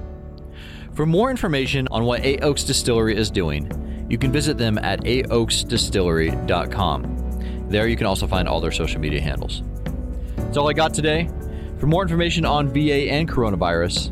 For 0.95 1.05
more 1.05 1.31
information 1.31 1.87
on 1.91 2.07
what 2.07 2.25
Eight 2.25 2.43
Oaks 2.43 2.65
Distillery 2.65 3.15
is 3.15 3.31
doing, 3.31 4.07
you 4.09 4.17
can 4.17 4.33
visit 4.33 4.57
them 4.57 4.79
at 4.79 5.03
eightoaksdistillery.com. 5.03 7.69
There 7.69 7.87
you 7.87 7.99
can 7.99 8.07
also 8.07 8.27
find 8.27 8.49
all 8.49 8.63
their 8.63 8.73
social 8.73 8.99
media 8.99 9.21
handles. 9.21 9.63
That's 10.37 10.57
all 10.57 10.71
I 10.71 10.73
got 10.73 10.95
today. 10.95 11.29
For 11.77 11.87
more 11.87 12.01
information 12.01 12.47
on 12.47 12.69
VA 12.69 13.11
and 13.11 13.29
coronavirus, 13.29 14.11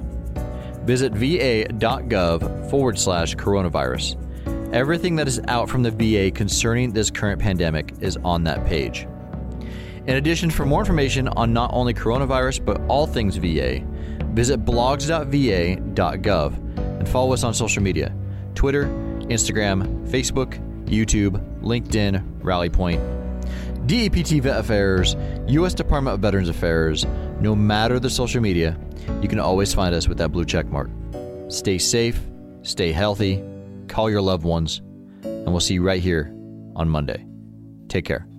visit 0.85 1.15
va.gov 1.15 2.69
forward 2.69 2.99
slash 2.99 3.35
coronavirus. 3.35 4.75
Everything 4.75 5.17
that 5.17 5.27
is 5.27 5.41
out 5.49 5.71
from 5.71 5.83
the 5.83 5.91
VA 5.91 6.31
concerning 6.31 6.93
this 6.93 7.11
current 7.11 7.41
pandemic 7.41 7.95
is 8.01 8.19
on 8.19 8.45
that 8.45 8.67
page. 8.67 9.07
In 10.07 10.17
addition, 10.17 10.51
for 10.51 10.65
more 10.65 10.81
information 10.81 11.29
on 11.29 11.53
not 11.53 11.71
only 11.73 11.95
coronavirus 11.95 12.65
but 12.65 12.81
all 12.89 13.07
things 13.07 13.37
VA, 13.37 13.81
visit 14.33 14.65
blogs.va.gov 14.65 16.55
and 16.99 17.09
follow 17.09 17.33
us 17.33 17.45
on 17.45 17.55
social 17.55 17.83
media 17.83 18.15
Twitter, 18.55 18.85
Instagram, 19.29 20.09
Facebook, 20.09 20.59
YouTube, 20.87 21.41
LinkedIn, 21.61 22.25
Rally 22.43 22.69
Point, 22.69 23.01
Dept 23.87 24.41
Vet 24.41 24.59
Affairs, 24.59 25.17
U.S. 25.49 25.75
Department 25.75 26.15
of 26.15 26.21
Veterans 26.21 26.49
Affairs. 26.49 27.07
No 27.41 27.57
matter 27.57 27.99
the 27.99 28.11
social 28.11 28.41
media, 28.41 28.79
you 29.23 29.29
can 29.29 29.41
always 29.41 29.73
find 29.73 29.95
us 29.95 30.09
with 30.09 30.19
that 30.19 30.31
blue 30.31 30.45
check 30.45 30.67
mark. 30.67 30.91
Stay 31.49 31.79
safe, 31.79 32.21
stay 32.63 32.93
healthy, 32.93 33.43
call 33.89 34.11
your 34.11 34.21
loved 34.21 34.45
ones, 34.45 34.83
and 35.23 35.47
we'll 35.47 35.61
see 35.61 35.75
you 35.75 35.83
right 35.83 36.03
here 36.03 36.35
on 36.77 36.89
Monday. 36.89 37.27
Take 37.89 38.05
care. 38.05 38.30